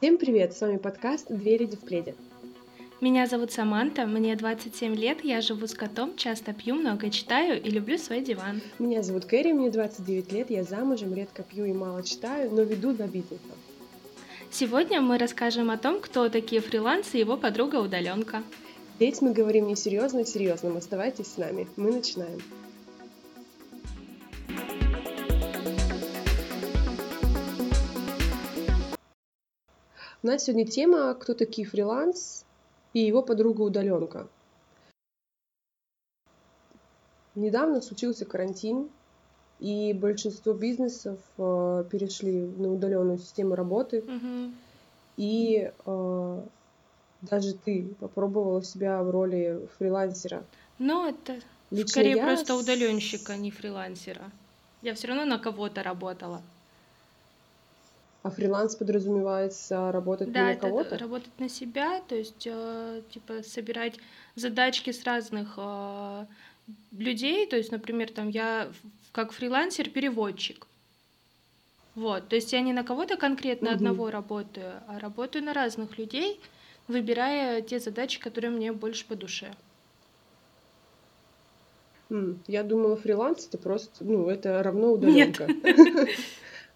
[0.00, 2.14] Всем привет, с вами подкаст «Две леди в пледе».
[3.00, 7.68] Меня зовут Саманта, мне 27 лет, я живу с котом, часто пью, много читаю и
[7.68, 8.60] люблю свой диван.
[8.78, 12.92] Меня зовут Кэрри, мне 29 лет, я замужем, редко пью и мало читаю, но веду
[12.92, 13.42] два бизнеса.
[14.52, 18.44] Сегодня мы расскажем о том, кто такие фрилансы и его подруга удаленка.
[18.98, 20.76] Здесь мы говорим не серьезно, а серьезным.
[20.76, 21.66] Оставайтесь с нами.
[21.76, 22.40] Мы начинаем.
[30.28, 32.44] Нас сегодня тема «Кто такие фриланс?»
[32.92, 34.28] и его подруга удаленка.
[37.34, 38.88] Недавно случился карантин,
[39.60, 44.00] и большинство бизнесов э, перешли на удаленную систему работы.
[44.00, 44.52] Угу.
[45.16, 46.42] И э,
[47.22, 50.44] даже ты попробовала себя в роли фрилансера.
[50.78, 54.30] Ну, это Лично скорее просто удаленщика, а не фрилансера.
[54.82, 56.40] Я все равно на кого-то работала.
[58.28, 60.90] А фриланс подразумевается работать да, на кого-то?
[60.90, 63.94] Да, работать на себя, то есть э, типа собирать
[64.34, 66.26] задачки с разных э,
[66.92, 68.68] людей, то есть, например, там я
[69.12, 70.66] как фрилансер переводчик.
[71.94, 73.76] Вот, то есть я не на кого-то конкретно угу.
[73.76, 76.38] одного работаю, а работаю на разных людей,
[76.86, 79.54] выбирая те задачи, которые мне больше по душе.
[82.46, 85.46] Я думала, фриланс это просто, ну, это равно удаленка.
[85.46, 86.10] Нет.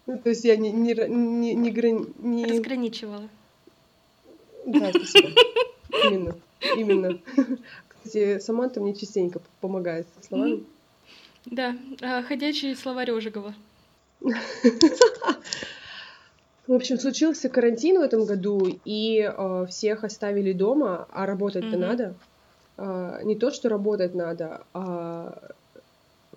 [0.05, 2.45] Ну, то есть я не, не, не, не, грани, не...
[2.45, 3.29] Разграничивала.
[4.65, 5.29] Да, спасибо.
[6.03, 6.35] Именно,
[6.75, 7.19] именно.
[7.87, 10.63] Кстати, Саманта мне частенько помогает со словами.
[11.45, 13.55] Да, а, ходячий словарь Ожегова.
[16.67, 21.77] В общем, случился карантин в этом году, и э, всех оставили дома, а работать-то mm-hmm.
[21.77, 22.15] надо.
[22.77, 25.51] Э, не то, что работать надо, а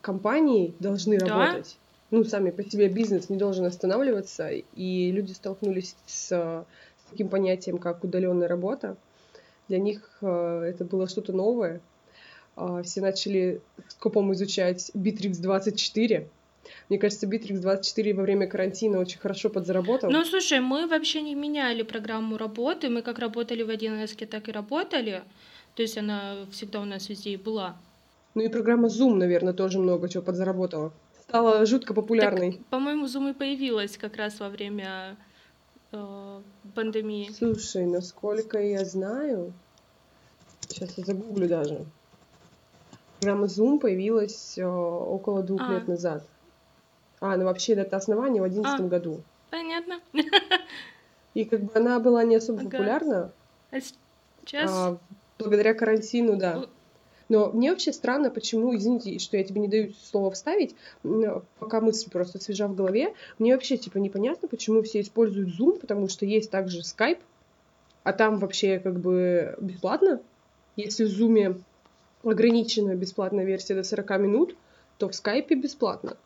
[0.01, 1.27] компании должны да?
[1.27, 1.77] работать
[2.11, 6.65] ну, сами по себе бизнес не должен останавливаться, и люди столкнулись с, с
[7.11, 8.97] таким понятием, как удаленная работа.
[9.69, 11.81] Для них э, это было что-то новое.
[12.57, 16.29] Э, все начали скопом изучать Bittrex 24.
[16.89, 20.11] Мне кажется, Bittrex 24 во время карантина очень хорошо подзаработал.
[20.11, 22.89] Ну, слушай, мы вообще не меняли программу работы.
[22.89, 25.23] Мы как работали в 1С, так и работали.
[25.75, 27.77] То есть она всегда у нас везде и была.
[28.35, 30.93] Ну и программа Zoom, наверное, тоже много чего подзаработала
[31.29, 32.53] стала жутко популярной.
[32.53, 35.17] Так, по-моему, Zoom и появилась как раз во время
[35.93, 36.41] э,
[36.75, 37.31] пандемии.
[37.37, 39.53] Слушай, насколько я знаю,
[40.61, 41.85] сейчас я загуглю даже.
[43.21, 45.73] Программа Zoom появилась э, около двух а.
[45.73, 46.25] лет назад.
[47.21, 48.89] А, ну вообще это основание в одиннадцатом а.
[48.89, 49.23] году.
[49.51, 50.01] Понятно.
[51.35, 52.71] И как бы она была не особо ага.
[52.71, 53.33] популярна.
[53.71, 54.71] А сейчас?
[54.71, 54.99] А,
[55.39, 56.67] благодаря карантину, да.
[57.29, 60.77] Но мне вообще странно, почему, извините, что я тебе не даю слово вставить,
[61.59, 66.09] пока мысль просто свежа в голове, мне вообще, типа, непонятно, почему все используют Zoom, потому
[66.09, 67.19] что есть также Skype,
[68.05, 70.21] а там вообще как бы бесплатно.
[70.77, 71.61] Если в Zoom
[72.23, 74.57] ограничена бесплатная версия до 40 минут,
[74.99, 76.17] то в Skype бесплатно.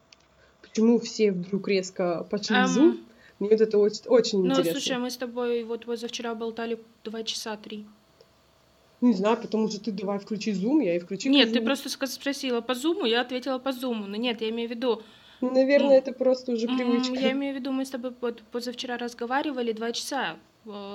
[0.61, 3.01] Почему все вдруг резко пошли um, Zoom?
[3.39, 4.73] Мне вот это очень, очень ну, интересно.
[4.75, 7.87] Ну, слушай, мы с тобой вот позавчера болтали два часа три.
[9.01, 12.61] Не знаю, потому что ты давай включи Zoom, я и включила Нет, ты просто спросила
[12.61, 14.07] по Zoom, я ответила по Zoom.
[14.07, 15.03] Но нет, я имею в виду...
[15.41, 17.15] Ну, наверное, это просто уже привычка.
[17.15, 18.13] Я имею в виду, мы с тобой
[18.53, 20.37] позавчера разговаривали два часа.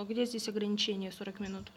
[0.08, 1.72] Где здесь ограничение 40 минут?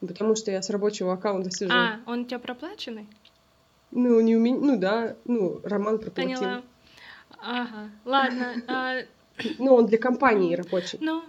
[0.00, 1.72] Потому что я с рабочего аккаунта сижу.
[1.72, 3.06] А, он у тебя проплаченный?
[3.92, 6.38] Ну, не у меня, ну да, ну, Роман проплатил.
[6.38, 6.62] Поняла.
[7.38, 8.54] Ага, ладно.
[8.68, 9.02] А
[9.58, 10.98] ну, он для компании рабочий.
[11.00, 11.22] Ну,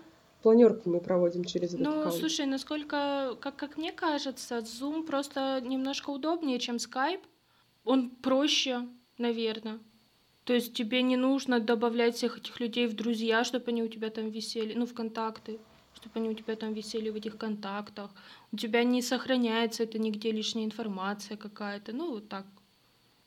[0.44, 2.16] планерку мы проводим через этот Ну, аккаунт.
[2.16, 7.22] слушай, насколько, как, как мне кажется, Zoom просто немножко удобнее, чем Skype.
[7.86, 8.88] Он проще,
[9.18, 9.80] наверное.
[10.44, 14.10] То есть тебе не нужно добавлять всех этих людей в друзья, чтобы они у тебя
[14.10, 15.60] там висели, ну, в контакты,
[15.96, 18.12] чтобы они у тебя там висели в этих контактах.
[18.52, 21.94] У тебя не сохраняется это нигде лишняя информация какая-то.
[21.94, 22.46] Ну, вот так.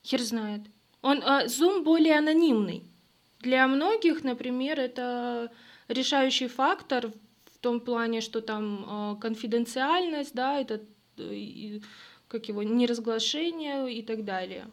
[0.04, 0.60] Хер знает.
[1.02, 2.82] Он, а, Zoom более анонимный.
[3.40, 5.50] Для многих, например, это
[5.88, 7.12] решающий фактор
[7.46, 10.80] в том плане, что там э, конфиденциальность, да, это
[12.28, 14.66] как его неразглашение и так далее.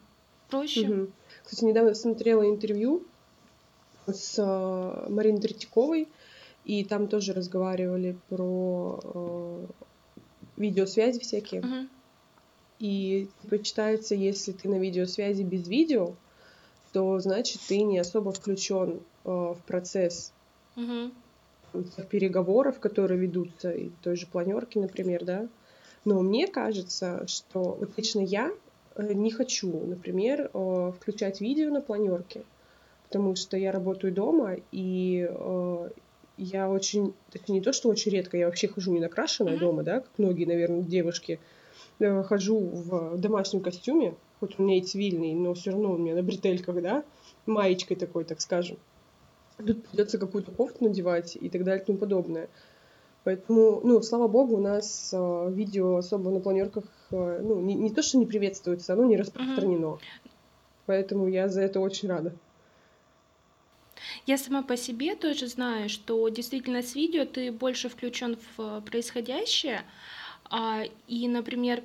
[0.49, 0.89] Проще.
[0.89, 1.11] Угу.
[1.43, 3.05] Кстати, недавно смотрела интервью
[4.05, 6.07] с э, Мариной Третьяковой,
[6.65, 9.65] и там тоже разговаривали про э,
[10.57, 11.61] видеосвязи всякие.
[11.61, 11.87] Угу.
[12.79, 16.15] И типа считается, если ты на видеосвязи без видео,
[16.91, 20.32] то значит ты не особо включен э, в процесс
[20.75, 21.83] угу.
[22.09, 25.47] переговоров, которые ведутся, и той же планерки, например, да.
[26.05, 28.51] Но мне кажется, что вот лично я
[28.95, 32.43] э, не хочу, например, э, включать видео на планерке,
[33.07, 35.29] потому что я работаю дома, и
[36.37, 39.59] я очень, точнее, не то, что очень редко, я вообще хожу не накрашенная mm-hmm.
[39.59, 41.39] дома, да, как многие, наверное, девушки,
[41.99, 46.23] хожу в домашнем костюме, хоть у меня и цивильный, но все равно у меня на
[46.23, 47.03] бретельках, да,
[47.45, 48.77] маечкой такой, так скажем.
[49.57, 52.49] Тут придется какую-то кофту надевать и так далее и тому подобное.
[53.23, 57.89] Поэтому, ну, слава богу, у нас э, видео особо на планерках, э, ну, не, не
[57.89, 59.85] то, что не приветствуется, оно не распространено.
[59.85, 60.29] Mm-hmm.
[60.87, 62.33] Поэтому я за это очень рада.
[64.25, 69.83] Я сама по себе тоже знаю, что действительно с видео ты больше включен в происходящее.
[70.49, 71.81] А, и, например,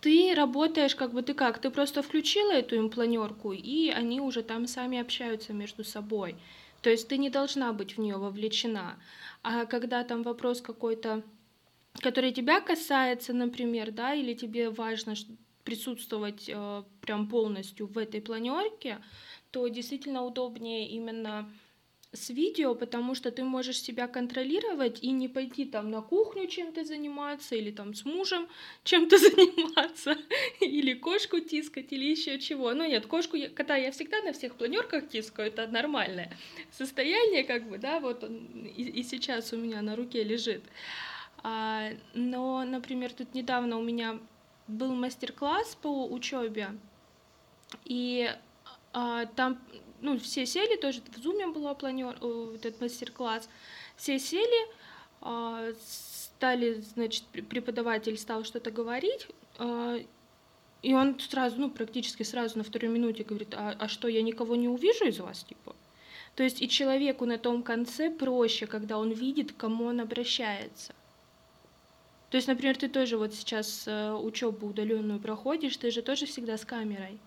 [0.00, 1.58] ты работаешь как бы ты как?
[1.58, 6.36] Ты просто включила эту импланерку, и они уже там сами общаются между собой.
[6.82, 8.98] То есть ты не должна быть в нее вовлечена.
[9.42, 11.22] А когда там вопрос какой-то,
[12.00, 15.14] который тебя касается, например, да, или тебе важно
[15.64, 18.98] присутствовать э, прям полностью в этой планерке,
[19.50, 21.50] то действительно удобнее именно
[22.12, 26.84] с видео, потому что ты можешь себя контролировать и не пойти там на кухню чем-то
[26.84, 28.48] заниматься, или там с мужем
[28.82, 30.16] чем-то заниматься,
[30.60, 32.74] или кошку тискать, или еще чего.
[32.74, 36.32] Ну нет, кошку, кота я всегда на всех планерках тискаю, это нормальное
[36.72, 40.64] состояние, как бы, да, вот он и, и сейчас у меня на руке лежит.
[41.42, 44.18] А, но, например, тут недавно у меня
[44.66, 46.70] был мастер-класс по учебе,
[47.84, 48.28] и
[48.92, 49.60] а, там
[50.00, 52.16] ну, все сели, тоже в зуме была планер,
[52.54, 53.48] этот мастер-класс,
[53.96, 54.68] все сели,
[55.20, 59.26] а, стали, значит, преподаватель стал что-то говорить,
[59.58, 59.98] а,
[60.82, 64.56] и он сразу, ну, практически сразу на второй минуте говорит, а, а что, я никого
[64.56, 65.76] не увижу из вас, типа?
[66.36, 70.94] То есть и человеку на том конце проще, когда он видит, к кому он обращается.
[72.30, 76.56] То есть, например, ты тоже вот сейчас э, учебу удаленную проходишь, ты же тоже всегда
[76.56, 77.18] с камерой.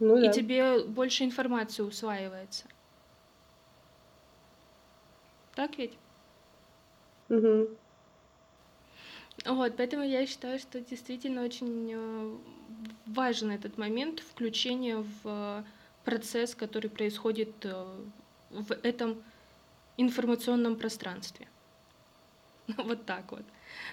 [0.00, 0.30] Ну, да.
[0.30, 2.64] И тебе больше информации усваивается.
[5.54, 5.96] Так ведь?
[7.28, 7.68] Угу.
[9.46, 12.36] Вот, поэтому я считаю, что действительно очень э,
[13.06, 15.64] важен этот момент включения в
[16.04, 17.86] процесс, который происходит э,
[18.50, 19.22] в этом
[19.96, 21.48] информационном пространстве.
[22.76, 23.42] Вот так вот.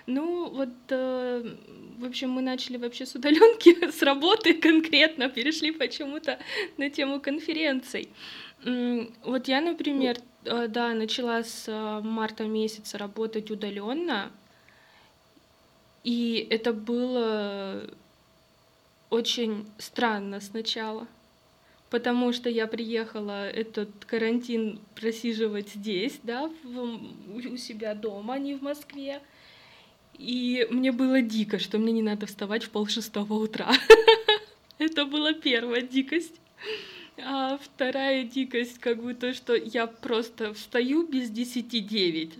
[0.08, 1.56] Ну, вот, э,
[1.98, 6.40] в общем, мы начали вообще с удаленки, с работы конкретно, перешли почему-то
[6.78, 8.10] на тему конференций.
[8.64, 14.32] Вот я, например, э, да, начала с э, марта месяца работать удаленно,
[16.04, 17.90] и это было
[19.10, 21.08] очень странно сначала,
[21.92, 28.56] потому что я приехала этот карантин просиживать здесь, да, в, у себя дома, а не
[28.56, 29.22] в Москве.
[30.18, 33.74] И мне было дико, что мне не надо вставать в полшестого утра.
[34.78, 36.40] Это была первая дикость.
[37.18, 42.32] А вторая дикость, как бы то, что я просто встаю без десяти девять,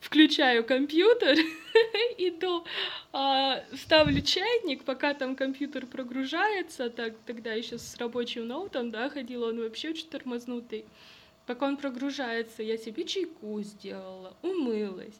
[0.00, 1.36] включаю компьютер,
[2.18, 2.64] иду,
[3.12, 9.48] а, ставлю чайник, пока там компьютер прогружается, так тогда еще с рабочим ноутом, да, ходила,
[9.48, 10.84] он вообще очень тормознутый.
[11.46, 15.18] Пока он прогружается, я себе чайку сделала, умылась,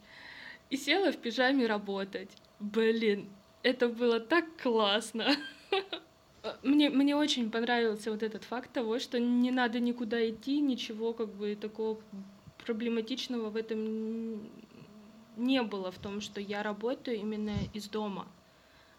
[0.71, 2.31] и села в пижаме работать.
[2.61, 3.29] Блин,
[3.63, 5.27] это было так классно.
[6.63, 11.29] Мне, мне очень понравился вот этот факт того, что не надо никуда идти, ничего как
[11.35, 12.01] бы такого
[12.65, 14.49] проблематичного в этом
[15.39, 18.29] не было в том, что я работаю именно из дома,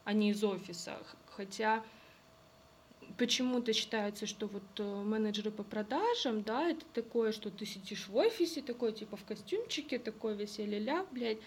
[0.05, 0.97] а не из офиса.
[1.27, 1.83] Хотя
[3.17, 8.15] почему-то считается, что вот э, менеджеры по продажам, да, это такое, что ты сидишь в
[8.15, 11.39] офисе, такой типа в костюмчике, такой весь ля блядь.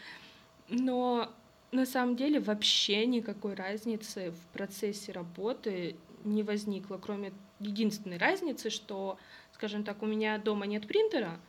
[0.68, 1.32] Но
[1.72, 9.18] на самом деле вообще никакой разницы в процессе работы не возникло, кроме единственной разницы, что,
[9.52, 11.40] скажем так, у меня дома нет принтера,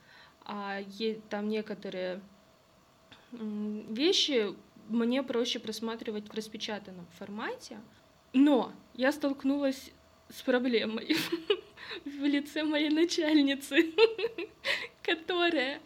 [0.46, 0.80] а
[1.30, 2.22] там некоторые
[3.34, 4.56] вещи
[4.90, 7.80] мне проще просматривать в распечатанном формате.
[8.34, 9.92] Но я столкнулась
[10.30, 11.16] с проблемой
[12.06, 13.94] в лице моей начальницы,
[15.04, 15.82] которая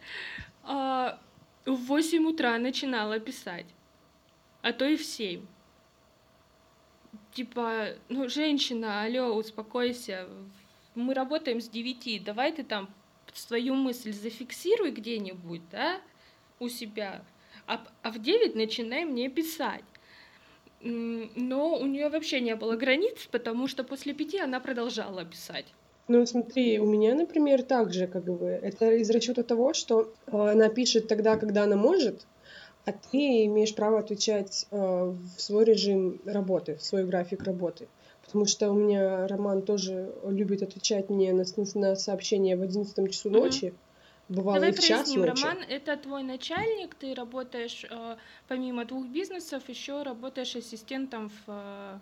[0.62, 1.20] а,
[1.64, 3.66] в 8 утра начинала писать,
[4.62, 5.44] а то и в 7.
[7.32, 10.28] Типа, ну, женщина, алло, успокойся,
[10.94, 12.88] мы работаем с 9, давай ты там
[13.34, 16.00] свою мысль зафиксируй где-нибудь, да,
[16.58, 17.24] у себя,
[17.68, 19.84] а, а в 9 начинай мне писать
[20.80, 25.66] но у нее вообще не было границ, потому что после пяти она продолжала писать.
[26.06, 30.68] Ну, смотри, у меня, например, также, как бы, это из расчета того, что э, она
[30.70, 32.26] пишет тогда, когда она может,
[32.86, 37.88] а ты имеешь право отвечать э, в свой режим работы, в свой график работы.
[38.24, 41.44] Потому что у меня Роман тоже любит отвечать мне на,
[41.74, 43.74] на сообщения в 11 часу ночи, mm-hmm.
[44.28, 45.24] Бывало Давай проясним.
[45.24, 48.16] Роман, это твой начальник, ты работаешь э,
[48.46, 51.98] помимо двух бизнесов, еще работаешь ассистентом в э,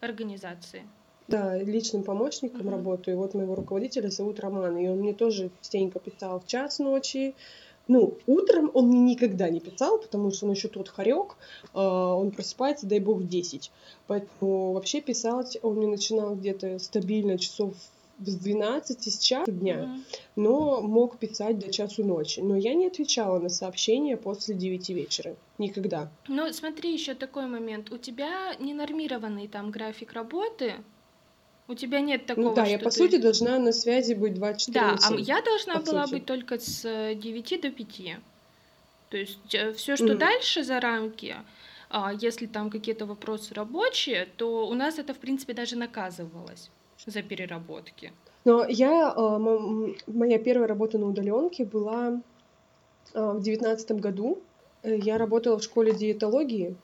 [0.00, 0.82] организации.
[1.28, 2.72] Да, личным помощником uh-huh.
[2.72, 3.16] работаю.
[3.16, 7.34] И вот моего руководителя зовут Роман, и он мне тоже частенько писал в час ночи.
[7.86, 11.36] Ну, утром он мне никогда не писал, потому что он еще тот хорек,
[11.74, 13.70] э, он просыпается, дай бог, в 10.
[14.08, 17.74] Поэтому вообще писать он мне начинал где-то стабильно часов
[18.20, 20.18] с 12 с часу дня, mm-hmm.
[20.36, 22.40] но мог писать до часу ночи.
[22.40, 25.36] Но я не отвечала на сообщения после 9 вечера.
[25.58, 26.10] Никогда.
[26.26, 27.90] Ну, смотри, еще такой момент.
[27.92, 30.74] У тебя ненормированный там график работы,
[31.68, 32.96] у тебя нет ну такого, Ну да, я по ты...
[32.96, 36.14] сути должна на связи быть 24 Да, а я должна была сути.
[36.14, 36.82] быть только с
[37.14, 38.16] 9 до 5.
[39.10, 40.16] То есть э, все, что mm.
[40.18, 41.36] дальше за рамки,
[41.88, 46.70] а, если там какие-то вопросы рабочие, то у нас это, в принципе, даже наказывалось
[47.06, 48.12] за переработки.
[48.44, 49.38] Но я, э,
[50.06, 52.20] моя первая работа на удаленке была
[53.14, 54.38] э, в девятнадцатом году.
[54.82, 56.76] Я работала в школе диетологии,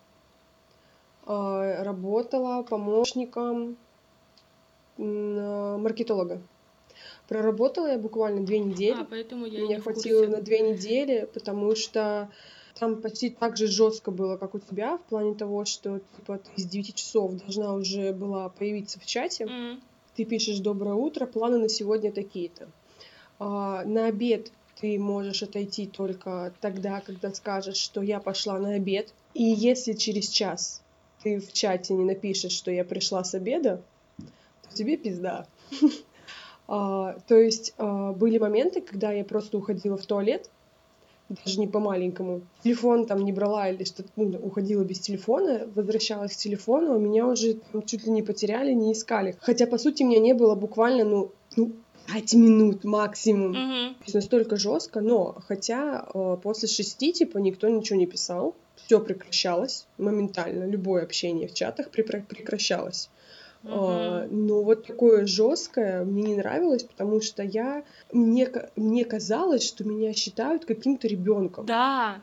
[1.24, 3.76] работала помощником
[4.98, 6.42] маркетолога.
[7.28, 9.00] Проработала я буквально две недели.
[9.00, 12.30] А, поэтому я Меня хватило на две недели, потому что
[12.78, 16.60] там почти так же жестко было, как у тебя, в плане того, что типа ты
[16.60, 19.44] с 9 часов должна уже была появиться в чате.
[19.44, 19.80] Mm.
[20.16, 22.68] Ты пишешь доброе утро, планы на сегодня такие-то.
[23.38, 29.12] А, на обед ты можешь отойти только тогда, когда скажешь, что я пошла на обед.
[29.34, 30.82] И если через час
[31.22, 33.82] ты в чате не напишешь, что я пришла с обеда,
[34.72, 35.46] тебе пизда.
[36.68, 40.50] а, то есть а, были моменты, когда я просто уходила в туалет,
[41.28, 42.42] даже не по-маленькому.
[42.62, 47.26] Телефон там не брала или что-то, ну, уходила без телефона, возвращалась к телефону, а меня
[47.26, 49.36] уже там, чуть ли не потеряли, не искали.
[49.40, 51.72] Хотя, по сути, меня не было буквально, ну, ну
[52.12, 53.52] 5 минут максимум.
[53.52, 53.88] Mm-hmm.
[53.94, 59.00] То есть настолько жестко, но хотя э, после шести, типа, никто ничего не писал, все
[59.00, 63.08] прекращалось моментально, любое общение в чатах прекращалось.
[63.64, 64.28] Uh-huh.
[64.30, 70.12] Но вот такое жесткое мне не нравилось, потому что я мне мне казалось, что меня
[70.12, 71.64] считают каким-то ребенком.
[71.66, 72.20] Да.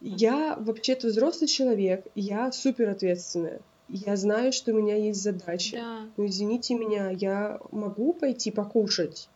[0.00, 3.60] Я вообще-то взрослый человек, я супер ответственная.
[3.88, 5.76] Я знаю, что у меня есть задачи.
[5.76, 6.06] Да.
[6.16, 9.28] Но извините меня, я могу пойти покушать.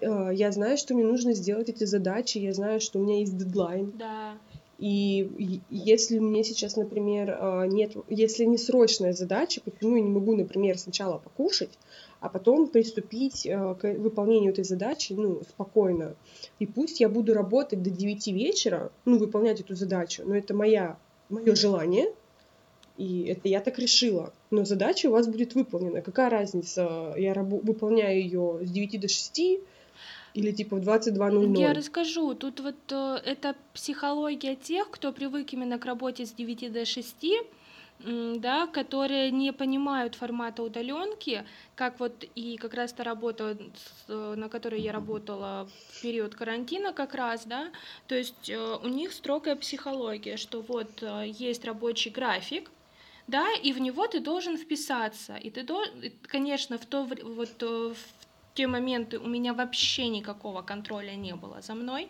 [0.00, 3.36] Э, я знаю, что мне нужно сделать эти задачи, я знаю, что у меня есть
[3.36, 3.92] дедлайн.
[3.96, 4.34] Да.
[4.78, 10.34] И если мне сейчас, например, а, нет, если не срочная задача, почему я не могу,
[10.34, 11.78] например, сначала покушать,
[12.20, 16.16] а потом приступить а, к выполнению этой задачи, ну, спокойно.
[16.58, 20.98] И пусть я буду работать до 9 вечера, ну, выполнять эту задачу, но это моя,
[21.28, 22.12] мое желание,
[22.96, 24.32] и это я так решила.
[24.50, 26.00] Но задача у вас будет выполнена.
[26.00, 29.60] Какая разница, я раб- выполняю ее с 9 до 6,
[30.34, 31.58] или типа в 22.00?
[31.58, 32.34] Я расскажу.
[32.34, 37.26] Тут вот э, это психология тех, кто привык именно к работе с 9 до 6,
[38.00, 41.44] да, которые не понимают формата удаленки,
[41.76, 43.56] как вот и как раз та работа,
[44.08, 47.70] э, на которой я работала в период карантина как раз, да,
[48.08, 52.72] то есть э, у них строгая психология, что вот есть рабочий график,
[53.28, 55.94] да, и в него ты должен вписаться, и ты должен,
[56.26, 57.96] конечно, в то вот в
[58.54, 62.08] те моменты у меня вообще никакого контроля не было за мной.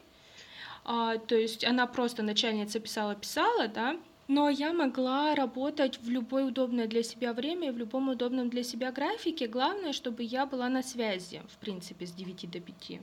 [0.84, 3.96] А, то есть она просто начальница писала-писала, да,
[4.28, 8.62] но я могла работать в любое удобное для себя время и в любом удобном для
[8.62, 9.46] себя графике.
[9.46, 13.00] Главное, чтобы я была на связи, в принципе, с 9 до 5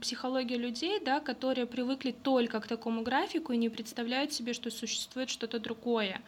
[0.00, 5.28] психология людей, да, которые привыкли только к такому графику и не представляют себе, что существует
[5.28, 6.22] что-то другое.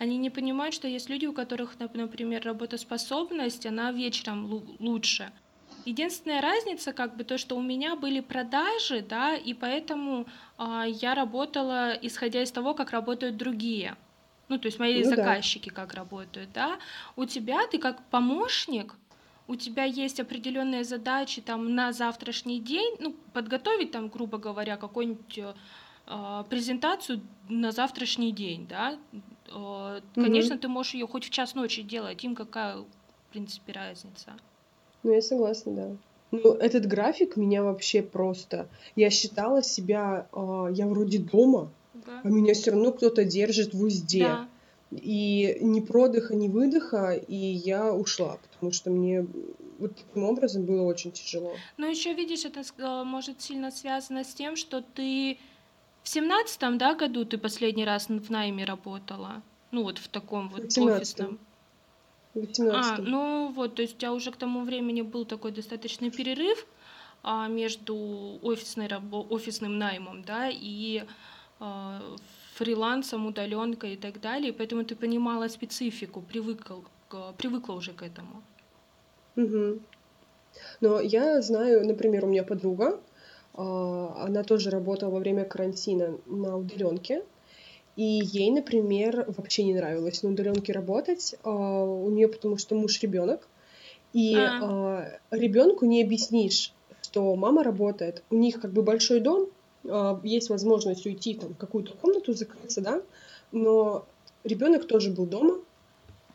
[0.00, 5.30] Они не понимают, что есть люди, у которых, например, работоспособность, она вечером лучше.
[5.84, 10.26] Единственная разница, как бы, то, что у меня были продажи, да, и поэтому
[10.58, 13.96] э, я работала, исходя из того, как работают другие.
[14.48, 15.74] Ну, то есть мои ну, заказчики да.
[15.74, 16.78] как работают, да.
[17.16, 18.96] У тебя ты как помощник,
[19.46, 25.38] у тебя есть определенные задачи там на завтрашний день, ну, подготовить там, грубо говоря, какую-нибудь
[26.06, 28.98] э, презентацию на завтрашний день, да.
[29.48, 30.58] Э, конечно, mm-hmm.
[30.58, 32.86] ты можешь ее хоть в час ночи делать, им какая, в
[33.30, 34.36] принципе, разница.
[35.02, 35.96] Ну, я согласна, да.
[36.30, 38.68] Ну, этот график меня вообще просто...
[38.96, 40.28] Я считала себя...
[40.32, 42.20] Э, я вроде дома, да.
[42.22, 44.24] а меня все равно кто-то держит в узде.
[44.24, 44.48] Да.
[44.90, 49.24] И ни продыха, ни выдоха, и я ушла, потому что мне
[49.78, 51.54] вот таким образом было очень тяжело.
[51.76, 55.38] Ну, еще видишь, это э, может сильно связано с тем, что ты
[56.02, 59.42] в семнадцатом, да, году ты последний раз в найме работала?
[59.70, 60.88] Ну, вот в таком вот офисном.
[60.88, 61.38] В 18
[62.34, 66.66] А, ну вот, то есть у тебя уже к тому времени был такой достаточный перерыв,
[67.22, 68.88] а, между офисной,
[69.30, 71.02] офисным наймом, да, и
[71.58, 72.00] а,
[72.54, 76.82] фрилансом, удаленкой и так далее, поэтому ты понимала специфику, привыкла,
[77.36, 78.42] привыкла уже к этому.
[79.36, 79.80] Угу.
[80.80, 83.00] Но я знаю, например, у меня подруга,
[83.54, 87.24] а, она тоже работала во время карантина на удаленке,
[87.96, 91.34] и ей, например, вообще не нравилось на удаленке работать.
[91.44, 93.46] У нее потому что муж ребенок,
[94.12, 95.18] и а.
[95.30, 99.48] ребенку не объяснишь, что мама работает, у них как бы большой дом,
[99.88, 103.02] а, есть возможность уйти там, в какую-то комнату, закрыться, да,
[103.52, 104.04] но
[104.44, 105.58] ребенок тоже был дома,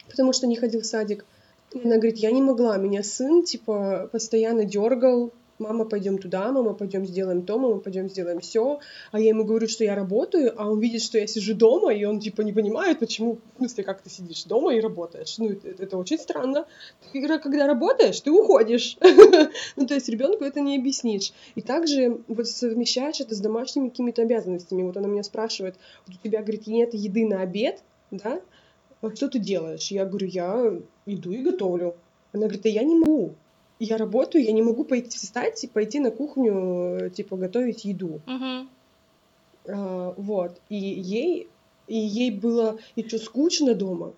[0.10, 1.26] потому что не ходил в садик.
[1.74, 6.74] И она говорит, я не могла, меня сын, типа, постоянно дергал, мама, пойдем туда, мама,
[6.74, 8.80] пойдем сделаем то, мама, пойдем сделаем все.
[9.12, 12.04] А я ему говорю, что я работаю, а он видит, что я сижу дома, и
[12.04, 15.38] он типа не понимает, почему, в смысле, как ты сидишь дома и работаешь.
[15.38, 16.66] Ну, это, это очень странно.
[17.14, 18.98] Когда работаешь, ты уходишь.
[19.76, 21.34] ну, то есть ребенку это не объяснишь.
[21.56, 24.84] И также вот совмещаешь это с домашними какими-то обязанностями.
[24.84, 27.82] Вот она меня спрашивает, вот у тебя, говорит, нет еды на обед,
[28.12, 28.42] да?
[29.02, 29.88] А что ты делаешь?
[29.92, 30.74] Я говорю, я
[31.06, 31.96] иду и готовлю.
[32.34, 33.36] Она говорит, да я не могу
[33.80, 38.22] я работаю, я не могу пойти встать и пойти на кухню, типа, готовить еду.
[38.26, 38.68] Uh-huh.
[39.68, 40.60] А, вот.
[40.70, 41.50] И ей,
[41.88, 44.14] и ей было еще скучно дома.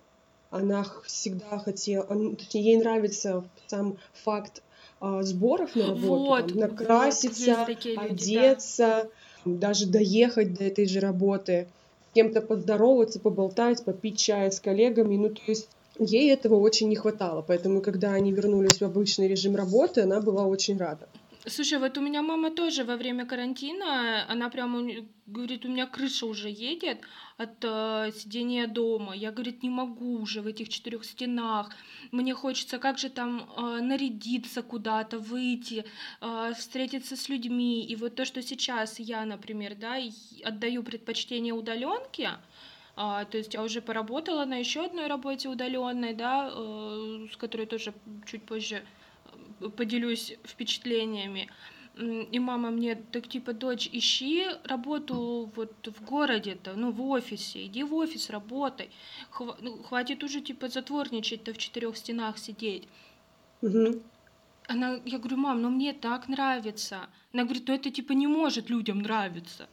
[0.50, 4.62] Она всегда хотела, точнее, ей нравится сам факт
[5.00, 9.10] а, сборов на работу, вот, там, накраситься, вот, люди, одеться,
[9.44, 9.58] да.
[9.58, 11.68] даже доехать до этой же работы,
[12.10, 15.16] с кем-то поздороваться, поболтать, попить чай с коллегами.
[15.16, 19.56] Ну, то есть ей этого очень не хватало, поэтому когда они вернулись в обычный режим
[19.56, 21.08] работы, она была очень рада.
[21.46, 24.82] Слушай, вот у меня мама тоже во время карантина, она прямо
[25.26, 26.98] говорит, у меня крыша уже едет
[27.38, 29.14] от э, сидения дома.
[29.14, 31.70] Я, говорит, не могу уже в этих четырех стенах.
[32.10, 35.84] Мне хочется как же там э, нарядиться куда-то, выйти,
[36.20, 37.86] э, встретиться с людьми.
[37.86, 39.96] И вот то, что сейчас я, например, да,
[40.44, 42.30] отдаю предпочтение удаленке,
[43.00, 47.64] а, то есть я уже поработала на еще одной работе удаленной, да, э, с которой
[47.66, 47.94] тоже
[48.26, 48.82] чуть позже
[49.60, 51.48] э, поделюсь впечатлениями.
[51.96, 57.84] И мама мне так типа, дочь, ищи работу вот в городе-то, ну в офисе, иди
[57.84, 58.90] в офис, работай.
[59.30, 62.88] Хва- ну, хватит уже типа затворничать-то в четырех стенах сидеть.
[63.62, 64.02] Угу.
[64.66, 67.08] Она, я говорю, мам, ну мне так нравится.
[67.32, 69.68] Она говорит, ну это типа не может людям нравиться.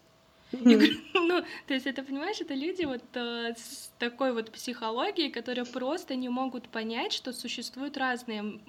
[1.14, 6.16] ну, то есть это, понимаешь, это люди вот э, с такой вот психологией, которые просто
[6.16, 8.60] не могут понять, что существуют разные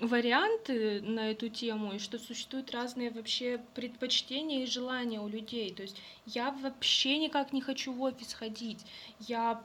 [0.00, 5.74] варианты на эту тему, и что существуют разные вообще предпочтения и желания у людей.
[5.74, 8.84] То есть я вообще никак не хочу в офис ходить.
[9.18, 9.62] Я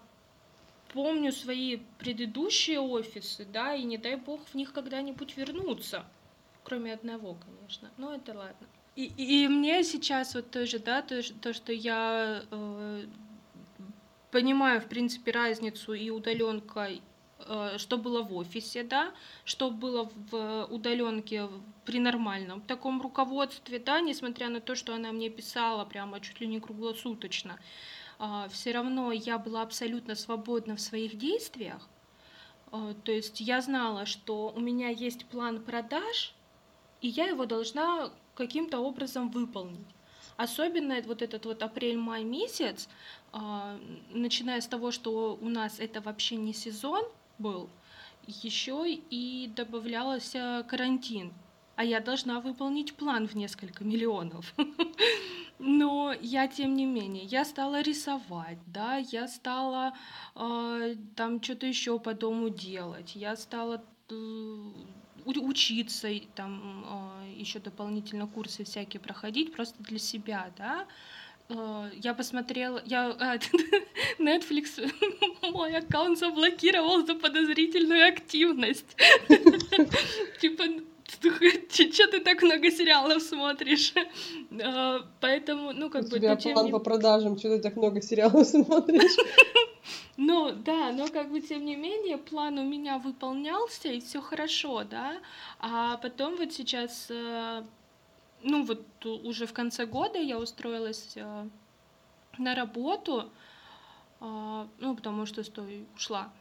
[0.93, 6.05] помню свои предыдущие офисы, да, и не дай бог в них когда-нибудь вернуться.
[6.63, 7.91] Кроме одного, конечно.
[7.97, 8.67] Но это ладно.
[8.95, 13.05] И, и мне сейчас вот тоже, да, то, то что я э,
[14.31, 16.89] понимаю, в принципе, разницу и удаленка,
[17.39, 21.49] э, что было в офисе, да, что было в удаленке
[21.83, 26.47] при нормальном таком руководстве, да, несмотря на то, что она мне писала прямо чуть ли
[26.47, 27.59] не круглосуточно,
[28.19, 31.89] э, все равно я была абсолютно свободна в своих действиях.
[32.71, 36.33] Э, то есть я знала, что у меня есть план продаж,
[37.01, 39.87] и я его должна каким-то образом выполнить.
[40.37, 42.89] Особенно вот этот вот апрель-май месяц,
[43.31, 43.79] а,
[44.11, 47.03] начиная с того, что у нас это вообще не сезон
[47.37, 47.69] был,
[48.27, 51.33] еще и добавлялся карантин,
[51.75, 54.53] а я должна выполнить план в несколько миллионов.
[55.59, 59.93] Но я, тем не менее, я стала рисовать, да, я стала
[60.35, 64.71] э, там что-то еще по дому делать, я стала э,
[65.25, 70.85] учиться, там а, еще дополнительно курсы всякие проходить, просто для себя, да.
[71.49, 73.37] А, я посмотрела, я а,
[74.19, 74.91] Netflix
[75.51, 78.95] мой аккаунт заблокировал за подозрительную активность.
[80.41, 80.63] Типа,
[81.69, 83.93] что ты так много сериалов смотришь?
[85.21, 86.17] Поэтому, ну, как бы...
[86.17, 89.15] У тебя план по продажам, что ты так много сериалов смотришь?
[90.17, 94.83] Ну, да, но как бы тем не менее план у меня выполнялся, и все хорошо,
[94.83, 95.17] да.
[95.59, 97.63] А потом вот сейчас, э,
[98.41, 101.47] ну вот уже в конце года я устроилась э,
[102.37, 103.29] на работу,
[104.21, 106.31] э, ну потому что стой, ушла.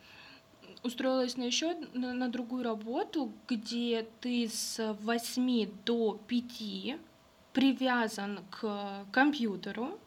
[0.85, 6.99] Устроилась на еще на, на другую работу, где ты с 8 до 5
[7.55, 9.99] привязан к компьютеру,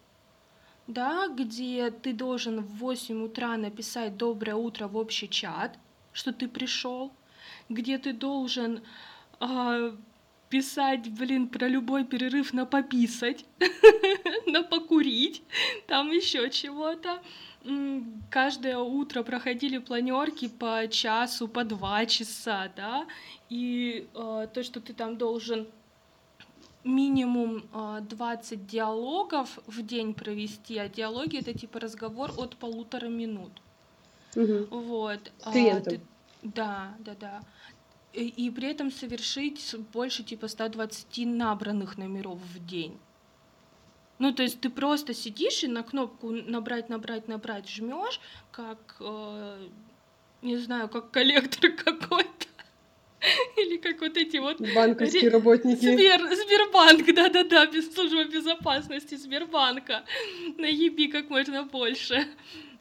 [0.85, 5.79] да, где ты должен в 8 утра написать «Доброе утро» в общий чат,
[6.13, 7.11] что ты пришел,
[7.69, 8.83] где ты должен
[9.39, 9.91] э,
[10.49, 13.45] писать, блин, про любой перерыв на пописать,
[14.45, 15.41] на покурить,
[15.87, 17.19] там еще чего-то.
[18.29, 23.07] Каждое утро проходили планерки по часу, по два часа, да,
[23.49, 25.67] и э, то, что ты там должен
[26.83, 33.51] минимум 20 а, диалогов в день провести, а диалоги это типа разговор от полутора минут.
[34.35, 34.67] Угу.
[34.71, 35.31] Вот.
[35.39, 35.93] С клиентом.
[35.93, 36.01] А, ты...
[36.43, 37.41] Да, да, да.
[38.13, 42.97] И, и при этом совершить больше типа 120 набранных номеров в день.
[44.19, 48.19] Ну, то есть ты просто сидишь и на кнопку набрать, набрать, набрать жмешь,
[48.51, 49.67] как, э,
[50.41, 52.47] не знаю, как коллектор какой-то.
[53.57, 54.59] Или как вот эти вот...
[54.75, 55.79] Банковские работники.
[55.79, 56.19] Сбер...
[56.35, 60.03] Сбербанк, да-да-да, без службы безопасности Сбербанка.
[60.57, 62.27] Наеби как можно больше.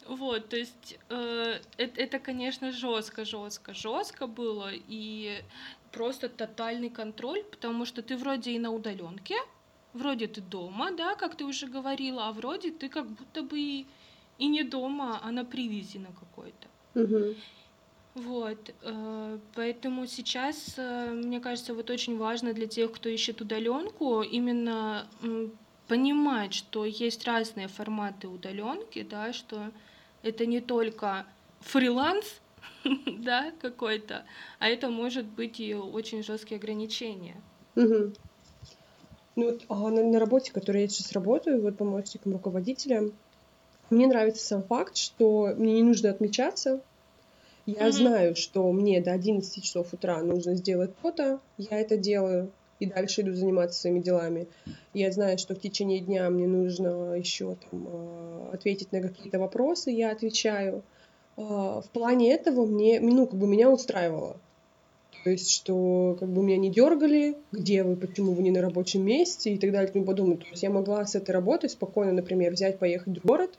[0.07, 5.43] Вот, то есть э, это, это, конечно, жестко, жестко, жестко было и
[5.91, 9.35] просто тотальный контроль, потому что ты вроде и на удаленке,
[9.97, 13.87] вроде ты дома, да, как ты уже говорила, а вроде ты как будто бы и,
[14.39, 16.69] и не дома, а на привязи на какой-то.
[16.95, 17.35] Угу.
[18.15, 24.23] Вот, э, поэтому сейчас, э, мне кажется, вот очень важно для тех, кто ищет удаленку,
[24.23, 25.07] именно
[25.87, 29.71] понимать, что есть разные форматы удаленки, да, что
[30.23, 31.27] это не только
[31.61, 32.41] фриланс,
[33.07, 34.25] да, какой-то,
[34.59, 37.37] а это может быть и очень жесткие ограничения.
[37.77, 38.13] Угу.
[39.37, 43.11] Ну вот а на, на работе, которой я сейчас работаю, вот помощником руководителя,
[43.91, 46.81] мне нравится сам факт, что мне не нужно отмечаться,
[47.67, 47.93] я mm-hmm.
[47.93, 53.23] знаю, что мне до 11 часов утра нужно сделать то-то, я это делаю, и дальше
[53.23, 54.47] иду заниматься своими делами.
[54.95, 59.91] Я знаю, что в течение дня мне нужно еще там, а, ответить на какие-то вопросы,
[59.91, 60.83] я отвечаю.
[61.37, 64.37] А, в плане этого мне, ну, как бы меня устраивало.
[65.27, 69.05] То есть, что как бы меня не дергали, где вы, почему вы не на рабочем
[69.05, 70.37] месте и так далее тому подобное.
[70.37, 73.59] То есть я могла с этой работой спокойно, например, взять, поехать в город,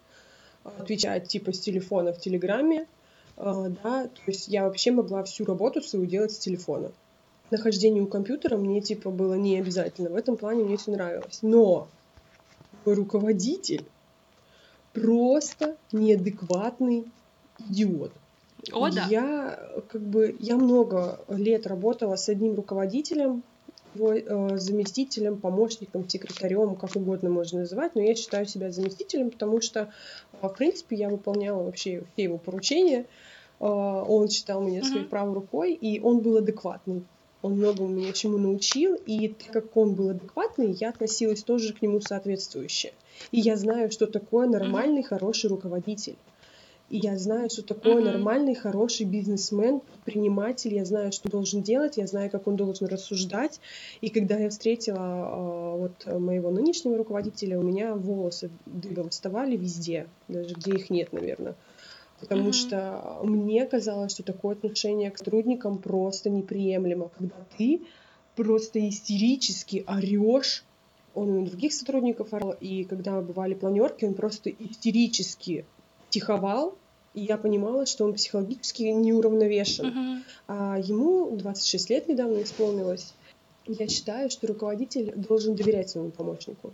[0.63, 2.87] отвечать типа с телефона в Телеграме,
[3.35, 6.93] а, да, то есть я вообще могла всю работу свою делать с телефона.
[7.51, 10.09] Нахождение у компьютера мне типа было не обязательно.
[10.09, 11.39] В этом плане мне все нравилось.
[11.41, 11.89] Но
[12.85, 13.83] мой руководитель
[14.93, 17.03] просто неадекватный
[17.59, 18.13] идиот.
[18.71, 19.07] О, да.
[19.09, 23.43] Я как бы я много лет работала с одним руководителем,
[23.97, 29.61] его э, заместителем, помощником, секретарем, как угодно можно называть, но я считаю себя заместителем, потому
[29.61, 29.91] что,
[30.41, 33.05] э, в принципе, я выполняла вообще все его поручения.
[33.59, 35.09] Э, он считал меня своей mm-hmm.
[35.09, 37.03] правой рукой, и он был адекватный.
[37.41, 41.81] Он многому меня чему научил, и так как он был адекватный, я относилась тоже к
[41.81, 42.93] нему соответствующе.
[43.31, 45.07] И я знаю, что такое нормальный, mm-hmm.
[45.07, 46.17] хороший руководитель.
[46.89, 48.11] И я знаю, что такое mm-hmm.
[48.11, 50.73] нормальный, хороший бизнесмен, предприниматель.
[50.73, 53.59] Я знаю, что должен делать, я знаю, как он должен рассуждать.
[53.99, 60.07] И когда я встретила э, вот моего нынешнего руководителя, у меня волосы дыбом вставали везде,
[60.29, 61.55] даже где их нет, наверное.
[62.21, 62.53] Потому mm-hmm.
[62.53, 67.81] что мне казалось, что такое отношение к сотрудникам просто неприемлемо, когда ты
[68.35, 70.63] просто истерически орешь
[71.17, 75.65] он и на других сотрудников орал, и когда бывали планерки, он просто истерически
[76.09, 76.77] психовал,
[77.13, 79.85] и я понимала, что он психологически неуравновешен.
[79.85, 80.23] Uh-huh.
[80.47, 83.13] А ему 26 лет недавно исполнилось.
[83.65, 86.73] Я считаю, что руководитель должен доверять своему помощнику.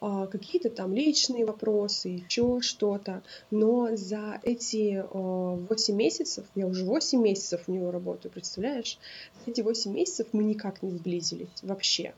[0.00, 3.22] А, какие-то там личные вопросы, еще что-то.
[3.50, 8.98] Но за эти а, 8 месяцев, я уже 8 месяцев у него работаю, представляешь?
[9.44, 12.12] За эти 8 месяцев мы никак не сблизились вообще.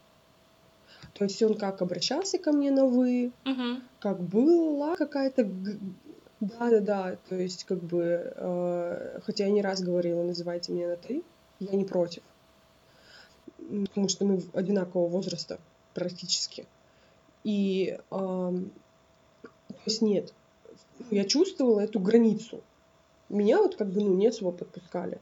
[1.15, 3.81] То есть он как обращался ко мне на вы, uh-huh.
[4.01, 5.49] как была какая-то
[6.41, 7.17] да, да, да.
[7.29, 11.23] То есть, как бы, э, хотя я не раз говорила, называйте меня на ты,
[11.61, 12.23] я не против.
[13.59, 15.59] Потому что мы одинакового возраста
[15.95, 16.67] практически.
[17.45, 18.63] И, э, то
[19.85, 20.33] есть, нет.
[21.11, 22.61] Я чувствовала эту границу.
[23.29, 25.21] Меня вот как бы, ну, не особо подпускали.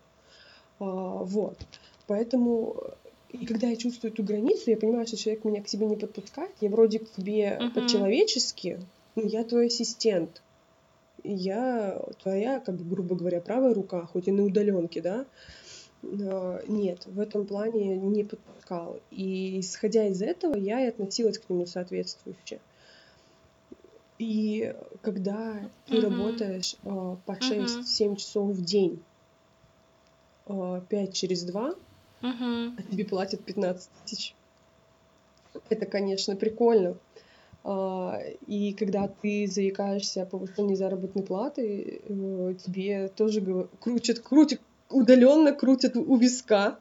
[0.79, 1.59] А, вот.
[2.07, 2.77] Поэтому
[3.31, 6.53] и когда я чувствую эту границу, я понимаю, что человек меня к себе не подпускает,
[6.61, 7.75] я вроде к тебе uh-huh.
[7.75, 8.81] по-человечески,
[9.15, 10.43] ну, я твой ассистент,
[11.35, 15.27] я твоя, как бы, грубо говоря, правая рука, хоть и на удаленке, да,
[16.03, 19.01] нет, в этом плане не подпускал.
[19.11, 22.61] И исходя из этого, я и относилась к нему соответствующе.
[24.19, 26.01] И когда ты uh-huh.
[26.01, 28.17] работаешь э, по 6-7 uh-huh.
[28.17, 29.03] часов в день,
[30.47, 31.75] э, 5 через 2,
[32.23, 32.75] uh-huh.
[32.79, 34.35] а тебе платят 15 тысяч,
[35.69, 36.97] это, конечно, прикольно.
[37.69, 45.53] А, и когда ты заикаешься о повышении заработной платы, э, тебе тоже крутят, крутят, удаленно
[45.53, 46.79] крутят у виска.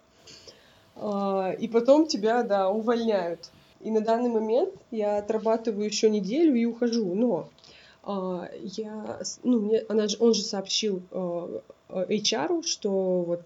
[0.96, 3.50] А, и потом тебя, да, увольняют.
[3.82, 7.16] И на данный момент я отрабатываю еще неделю и ухожу.
[7.16, 7.50] Но
[8.04, 13.42] а, я, ну, мне, она же, он же сообщил а, HR, что вот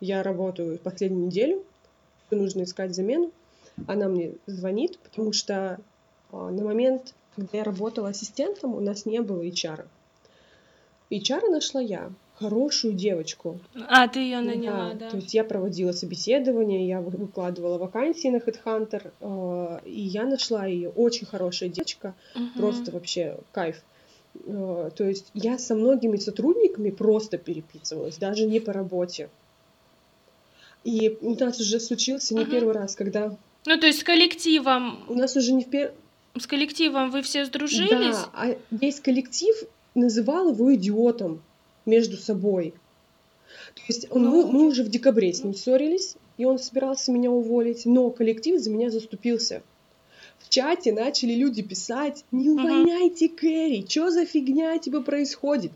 [0.00, 1.62] я работаю последнюю неделю,
[2.32, 3.30] нужно искать замену.
[3.86, 5.78] Она мне звонит, потому что
[6.32, 9.86] на момент, когда я работала ассистентом, у нас не было HR.
[11.10, 13.60] HR нашла я хорошую девочку.
[13.88, 15.10] А, ты ее наняла, да, да.
[15.10, 20.90] То есть я проводила собеседование, я выкладывала вакансии на HeadHunter, э, и я нашла ее.
[20.90, 22.46] Очень хорошая девочка, угу.
[22.56, 23.82] просто вообще кайф.
[24.46, 29.28] Э, то есть я со многими сотрудниками просто переписывалась, даже не по работе.
[30.84, 32.50] И у нас уже случился не угу.
[32.50, 33.36] первый раз, когда...
[33.66, 35.04] Ну, то есть с коллективом...
[35.08, 35.94] У нас уже не в первый...
[36.38, 38.16] С коллективом вы все сдружились?
[38.16, 39.54] Да, а весь коллектив
[39.94, 41.42] называл его идиотом
[41.84, 42.74] между собой.
[43.74, 47.30] То есть он, мы, мы уже в декабре с ним ссорились, и он собирался меня
[47.30, 49.62] уволить, но коллектив за меня заступился.
[50.38, 55.72] В чате начали люди писать, не увольняйте Кэрри, что за фигня типа происходит.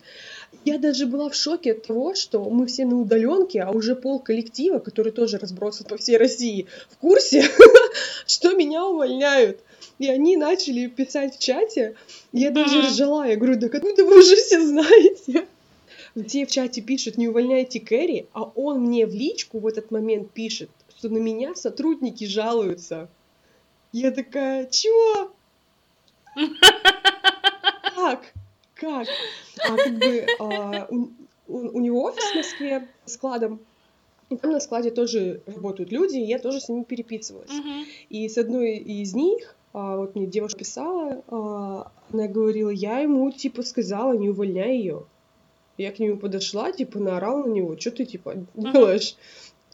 [0.65, 4.19] Я даже была в шоке от того, что мы все на удаленке, а уже пол
[4.19, 7.45] коллектива, который тоже разбросан по всей России, в курсе,
[8.27, 9.61] что меня увольняют.
[9.99, 11.95] И они начали писать в чате,
[12.33, 15.47] я даже ржала, я говорю, да откуда вы уже все знаете?
[16.17, 20.31] где в чате пишет «не увольняйте Кэрри», а он мне в личку в этот момент
[20.31, 23.09] пишет, что на меня сотрудники жалуются.
[23.93, 25.31] Я такая, чего?
[27.95, 28.33] Как?
[28.75, 29.07] Как?
[29.59, 31.09] А как бы а, у,
[31.49, 33.61] у, у него офис в Москве складом,
[34.29, 37.51] и там на складе тоже работают люди, и я тоже с ними переписывалась.
[37.51, 37.85] Uh-huh.
[38.09, 39.56] И с одной из них,
[39.97, 45.05] вот мне девушка писала, а, она говорила, я ему типа сказала, не увольняй ее.
[45.77, 47.79] Я к нему подошла, типа, наорал на него.
[47.79, 49.17] Что ты, типа, делаешь?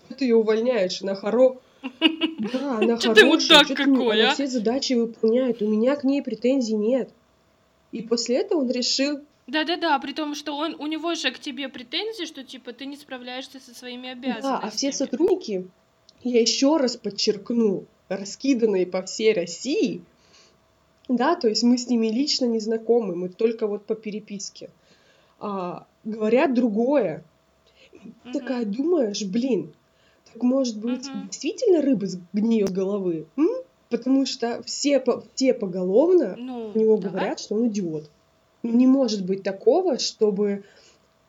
[0.07, 1.01] Что ты ее увольняешь?
[1.03, 1.59] Она хоро...
[2.53, 3.15] Да, она хорошая.
[3.15, 4.35] Ты мудак какой, а?
[4.35, 5.63] все задачи выполняет.
[5.63, 7.11] У меня к ней претензий нет.
[7.93, 9.21] И после этого он решил...
[9.47, 12.97] Да-да-да, при том, что он, у него же к тебе претензии, что, типа, ты не
[12.97, 14.53] справляешься со своими обязанностями.
[14.53, 15.69] Да, а все сотрудники,
[16.23, 20.03] я еще раз подчеркну, раскиданные по всей России,
[21.09, 24.71] да, то есть мы с ними лично не знакомы, мы только вот по переписке
[25.41, 27.25] а, говорят другое.
[27.93, 28.33] Mm-hmm.
[28.33, 29.73] Такая думаешь, блин,
[30.33, 31.29] так может быть mm-hmm.
[31.29, 33.27] действительно рыба сгниет головы?
[33.37, 33.49] М?
[33.91, 37.11] Потому что все, по, все поголовно ну, у него давай.
[37.11, 38.09] говорят, что он идиот.
[38.63, 40.65] Ну, не может быть такого, чтобы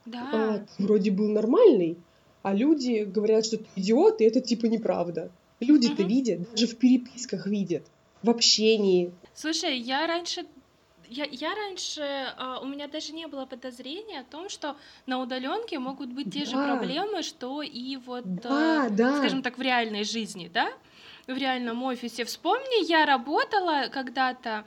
[0.05, 0.29] да.
[0.33, 1.97] а, вроде был нормальный,
[2.43, 5.31] а люди говорят, что ты идиот, и это типа неправда.
[5.63, 6.07] Люди-то mm-hmm.
[6.07, 7.83] видят, даже в переписках видят,
[8.21, 9.11] в общении.
[9.33, 10.45] Слушай, я раньше
[11.09, 15.79] я, я раньше, э, у меня даже не было подозрения о том, что на удаленке
[15.79, 16.45] могут быть те да.
[16.45, 19.17] же проблемы, что и вот, да, э, да.
[19.17, 20.71] скажем так, в реальной жизни, да?
[21.27, 22.25] В реальном офисе.
[22.25, 24.65] Вспомни, я работала когда-то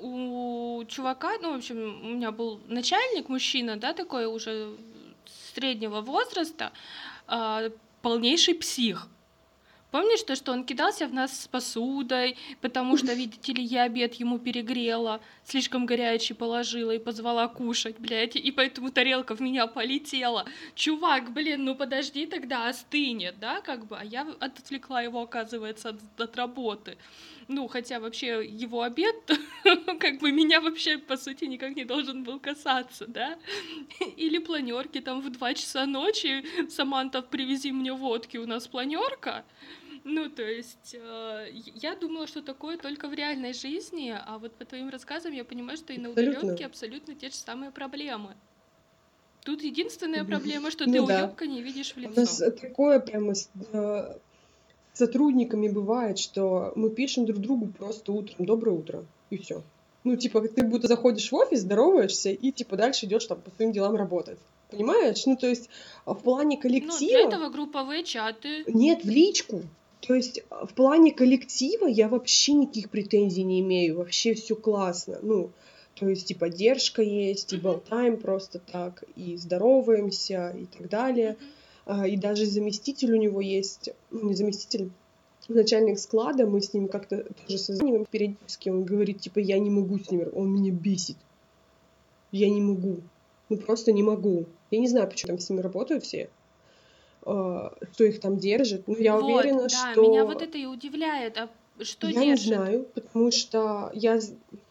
[0.00, 4.76] у чувака, ну, в общем, у меня был начальник, мужчина, да, такой уже
[5.52, 6.72] среднего возраста,
[7.26, 9.08] э, полнейший псих.
[9.90, 14.14] Помнишь то, что он кидался в нас с посудой, потому что, видите ли, я обед
[14.14, 20.44] ему перегрела, слишком горячий положила и позвала кушать, блядь, и поэтому тарелка в меня полетела.
[20.74, 26.20] Чувак, блин, ну подожди тогда, остынет, да, как бы, а я отвлекла его, оказывается, от,
[26.20, 26.98] от работы.
[27.48, 29.16] Ну, хотя вообще его обед,
[30.00, 33.38] как бы меня вообще, по сути, никак не должен был касаться, да?
[34.16, 39.46] Или планерки там в 2 часа ночи, Саманта, привези мне водки, у нас планерка.
[40.04, 44.66] Ну, то есть, э, я думала, что такое только в реальной жизни, а вот по
[44.66, 48.36] твоим рассказам я понимаю, что и на удаленке абсолютно те же самые проблемы.
[49.44, 51.24] Тут единственная проблема, что ну, ты да.
[51.24, 52.12] уёбка не видишь в лицо.
[52.12, 53.32] У нас такое прямо
[53.72, 54.18] э,
[54.98, 59.62] сотрудниками бывает, что мы пишем друг другу просто утром «доброе утро» и все.
[60.04, 63.72] Ну, типа, ты будто заходишь в офис, здороваешься и, типа, дальше идешь там по своим
[63.72, 64.38] делам работать.
[64.70, 65.24] Понимаешь?
[65.26, 65.68] Ну, то есть
[66.04, 66.92] в плане коллектива...
[66.92, 68.64] Ну, для этого групповые чаты.
[68.66, 69.62] Нет, в личку.
[70.00, 73.98] То есть в плане коллектива я вообще никаких претензий не имею.
[73.98, 75.18] Вообще все классно.
[75.22, 75.50] Ну,
[75.94, 81.36] то есть и поддержка есть, и болтаем просто так, и здороваемся, и так далее.
[81.40, 81.57] Mm-hmm.
[81.88, 84.90] А, и даже заместитель у него есть, ну, не заместитель,
[85.48, 89.98] начальник склада, мы с ним как-то тоже созваниваем периодически, он говорит, типа, я не могу
[89.98, 91.16] с ним, он меня бесит.
[92.30, 92.98] Я не могу.
[93.48, 94.44] Ну, просто не могу.
[94.70, 96.28] Я не знаю, почему там с ними работают все,
[97.22, 98.86] а, что их там держит.
[98.86, 100.02] Но я вот, уверена, да, что...
[100.02, 101.38] меня вот это и удивляет.
[101.38, 101.48] А
[101.80, 102.48] что я держит?
[102.48, 104.20] не знаю, потому что я...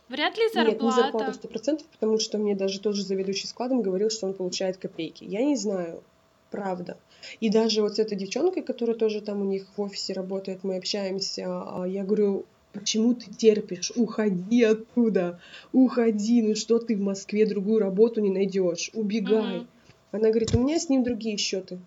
[0.09, 0.71] Вряд ли зарплата.
[0.71, 4.35] Нет, не зарплата процентов, потому что мне даже тот же заведующий складом говорил, что он
[4.35, 5.23] получает копейки.
[5.23, 6.03] Я не знаю.
[6.51, 6.95] правда.
[7.39, 10.77] И даже вот с этой девчонкой, которая тоже там у них в офисе работает, мы
[10.77, 13.91] общаемся, а, я говорю, почему ты терпишь?
[13.95, 15.39] Уходи оттуда,
[15.73, 19.59] уходи, ну что ты в Москве другую работу не найдешь, убегай.
[19.59, 19.67] Mm-hmm.
[20.11, 21.79] Она говорит, у меня с ним другие счеты.